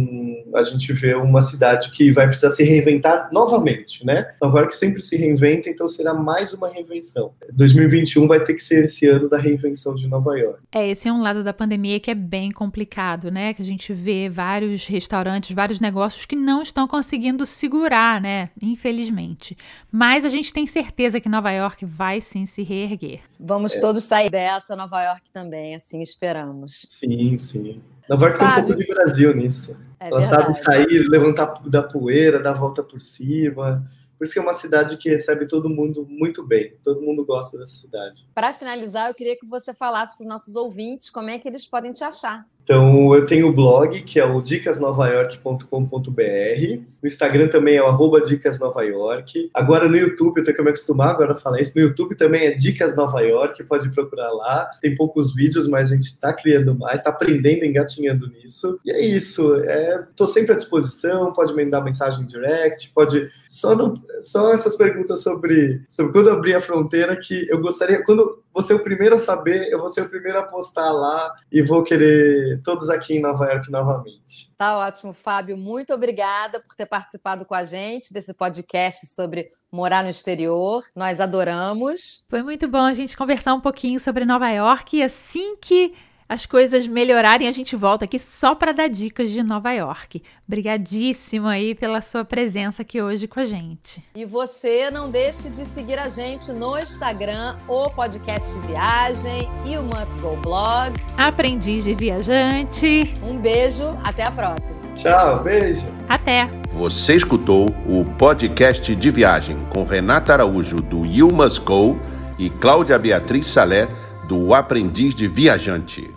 a 0.54 0.62
gente 0.62 0.92
vê 0.92 1.14
uma 1.14 1.42
cidade 1.42 1.90
que 1.90 2.10
vai 2.10 2.26
precisar 2.26 2.50
se 2.50 2.62
reinventar 2.62 3.28
novamente, 3.32 4.04
né? 4.04 4.34
Nova 4.40 4.60
York 4.60 4.74
sempre 4.74 5.02
se 5.02 5.16
reinventa, 5.16 5.68
então 5.68 5.86
será 5.86 6.14
mais 6.14 6.52
uma 6.52 6.68
reinvenção. 6.68 7.32
2021 7.52 8.26
vai 8.26 8.42
ter 8.42 8.54
que 8.54 8.62
ser 8.62 8.84
esse 8.84 9.06
ano 9.06 9.25
da 9.28 9.36
da 9.36 9.42
reinvenção 9.42 9.94
de 9.94 10.08
Nova 10.08 10.36
York. 10.36 10.60
É, 10.72 10.88
esse 10.88 11.08
é 11.08 11.12
um 11.12 11.20
lado 11.20 11.44
da 11.44 11.52
pandemia 11.52 12.00
que 12.00 12.10
é 12.10 12.14
bem 12.14 12.50
complicado, 12.50 13.30
né? 13.30 13.52
Que 13.52 13.62
a 13.62 13.64
gente 13.64 13.92
vê 13.92 14.28
vários 14.28 14.86
restaurantes, 14.86 15.54
vários 15.54 15.78
negócios 15.78 16.24
que 16.24 16.34
não 16.34 16.62
estão 16.62 16.88
conseguindo 16.88 17.44
segurar, 17.44 18.20
né? 18.20 18.48
Infelizmente. 18.60 19.56
Mas 19.92 20.24
a 20.24 20.28
gente 20.28 20.52
tem 20.52 20.66
certeza 20.66 21.20
que 21.20 21.28
Nova 21.28 21.52
York 21.52 21.84
vai 21.84 22.20
sim 22.20 22.46
se 22.46 22.62
reerguer. 22.62 23.20
Vamos 23.38 23.76
é. 23.76 23.80
todos 23.80 24.04
sair 24.04 24.30
dessa, 24.30 24.74
Nova 24.74 25.02
York 25.02 25.30
também, 25.32 25.74
assim 25.74 26.02
esperamos. 26.02 26.86
Sim, 26.88 27.36
sim. 27.36 27.80
Nova 28.08 28.26
York 28.26 28.38
tem 28.38 28.48
um 28.48 28.66
pouco 28.66 28.76
de 28.76 28.86
Brasil 28.86 29.34
nisso. 29.36 29.76
É 30.00 30.08
Ela 30.08 30.20
verdade. 30.20 30.42
sabe 30.42 30.58
sair, 30.58 30.98
levantar 31.08 31.60
da 31.66 31.82
poeira, 31.82 32.38
dar 32.38 32.50
a 32.50 32.54
volta 32.54 32.82
por 32.82 33.00
cima. 33.00 33.84
Por 34.18 34.24
isso 34.24 34.32
que 34.32 34.38
é 34.38 34.42
uma 34.42 34.54
cidade 34.54 34.96
que 34.96 35.08
recebe 35.08 35.46
todo 35.46 35.68
mundo 35.68 36.06
muito 36.08 36.46
bem. 36.46 36.76
Todo 36.82 37.02
mundo 37.02 37.24
gosta 37.24 37.58
dessa 37.58 37.72
cidade. 37.72 38.26
Para 38.34 38.52
finalizar, 38.52 39.10
eu 39.10 39.14
queria 39.14 39.38
que 39.38 39.46
você 39.46 39.74
falasse 39.74 40.16
para 40.16 40.24
os 40.24 40.30
nossos 40.30 40.56
ouvintes 40.56 41.10
como 41.10 41.28
é 41.28 41.38
que 41.38 41.48
eles 41.48 41.66
podem 41.66 41.92
te 41.92 42.02
achar. 42.02 42.46
Então, 42.66 43.14
eu 43.14 43.24
tenho 43.24 43.46
o 43.46 43.52
blog, 43.52 44.02
que 44.02 44.18
é 44.18 44.24
o 44.24 44.42
dicasnovayork.com.br. 44.42 46.80
O 47.00 47.06
Instagram 47.06 47.46
também 47.46 47.76
é 47.76 47.82
o 47.82 47.86
arroba 47.86 48.20
Dicas 48.20 48.58
Nova 48.58 48.82
York. 48.82 49.48
Agora 49.54 49.88
no 49.88 49.96
YouTube, 49.96 50.38
eu 50.38 50.44
tenho 50.44 50.56
que 50.56 50.62
me 50.64 50.70
acostumar 50.70 51.10
agora 51.10 51.32
a 51.32 51.36
falar 51.36 51.60
isso. 51.60 51.74
No 51.76 51.82
YouTube 51.82 52.16
também 52.16 52.46
é 52.46 52.50
Dicas 52.50 52.96
Nova 52.96 53.20
York, 53.20 53.62
pode 53.62 53.88
procurar 53.90 54.32
lá. 54.32 54.68
Tem 54.82 54.96
poucos 54.96 55.32
vídeos, 55.32 55.68
mas 55.68 55.92
a 55.92 55.94
gente 55.94 56.06
está 56.06 56.32
criando 56.32 56.76
mais, 56.76 56.96
está 56.96 57.10
aprendendo, 57.10 57.64
engatinhando 57.64 58.26
nisso. 58.26 58.80
E 58.84 58.90
é 58.90 59.00
isso. 59.00 59.62
Estou 60.10 60.26
é, 60.26 60.30
sempre 60.30 60.52
à 60.52 60.56
disposição, 60.56 61.32
pode 61.32 61.54
me 61.54 61.64
dar 61.70 61.82
mensagem 61.82 62.26
direct, 62.26 62.90
pode. 62.92 63.28
Só, 63.46 63.76
não, 63.76 63.94
só 64.18 64.52
essas 64.52 64.74
perguntas 64.74 65.22
sobre, 65.22 65.82
sobre 65.88 66.10
quando 66.10 66.30
abrir 66.30 66.56
a 66.56 66.60
fronteira 66.60 67.14
que 67.14 67.46
eu 67.48 67.60
gostaria. 67.60 68.02
Quando 68.02 68.42
você 68.52 68.72
é 68.72 68.76
o 68.76 68.82
primeiro 68.82 69.14
a 69.14 69.20
saber, 69.20 69.68
eu 69.70 69.78
vou 69.78 69.90
ser 69.90 70.00
o 70.00 70.08
primeiro 70.08 70.38
a 70.38 70.42
postar 70.42 70.90
lá 70.90 71.32
e 71.52 71.62
vou 71.62 71.84
querer 71.84 72.55
todos 72.62 72.88
aqui 72.88 73.14
em 73.14 73.20
Nova 73.20 73.46
York 73.46 73.70
novamente. 73.70 74.50
Tá 74.56 74.78
ótimo, 74.78 75.12
Fábio. 75.12 75.56
Muito 75.56 75.92
obrigada 75.92 76.60
por 76.60 76.74
ter 76.74 76.86
participado 76.86 77.44
com 77.44 77.54
a 77.54 77.64
gente 77.64 78.12
desse 78.12 78.32
podcast 78.34 79.06
sobre 79.06 79.50
morar 79.70 80.02
no 80.02 80.10
exterior. 80.10 80.84
Nós 80.94 81.20
adoramos. 81.20 82.24
Foi 82.28 82.42
muito 82.42 82.66
bom 82.68 82.82
a 82.82 82.94
gente 82.94 83.16
conversar 83.16 83.54
um 83.54 83.60
pouquinho 83.60 84.00
sobre 84.00 84.24
Nova 84.24 84.50
York 84.50 84.96
e 84.96 85.02
assim 85.02 85.56
que 85.56 85.94
as 86.28 86.44
coisas 86.44 86.86
melhorarem, 86.86 87.46
a 87.46 87.52
gente 87.52 87.76
volta 87.76 88.04
aqui 88.04 88.18
só 88.18 88.54
para 88.54 88.72
dar 88.72 88.88
dicas 88.88 89.30
de 89.30 89.42
Nova 89.42 89.72
York. 89.72 90.22
Obrigadíssimo 90.46 91.46
aí 91.46 91.74
pela 91.74 92.00
sua 92.00 92.24
presença 92.24 92.82
aqui 92.82 93.00
hoje 93.00 93.28
com 93.28 93.38
a 93.38 93.44
gente. 93.44 94.02
E 94.14 94.24
você 94.24 94.90
não 94.90 95.10
deixe 95.10 95.48
de 95.48 95.64
seguir 95.64 95.98
a 95.98 96.08
gente 96.08 96.52
no 96.52 96.78
Instagram, 96.78 97.56
o 97.68 97.90
podcast 97.90 98.52
de 98.52 98.66
viagem 98.66 99.48
e 99.64 99.76
o 99.76 99.82
Must 99.82 100.18
Go 100.20 100.36
Blog. 100.36 100.94
Aprendiz 101.16 101.84
de 101.84 101.94
viajante. 101.94 103.14
Um 103.22 103.38
beijo, 103.38 103.96
até 104.02 104.24
a 104.24 104.30
próxima. 104.30 104.80
Tchau, 104.94 105.42
beijo. 105.42 105.86
Até. 106.08 106.48
Você 106.72 107.14
escutou 107.14 107.66
o 107.86 108.04
podcast 108.18 108.94
de 108.94 109.10
viagem 109.10 109.56
com 109.70 109.84
Renata 109.84 110.32
Araújo 110.32 110.76
do 110.76 111.06
You 111.06 111.30
Must 111.30 111.60
Go 111.60 112.00
e 112.38 112.50
Cláudia 112.50 112.98
Beatriz 112.98 113.46
Salé 113.46 113.88
do 114.26 114.52
Aprendiz 114.54 115.14
de 115.14 115.28
Viajante. 115.28 116.15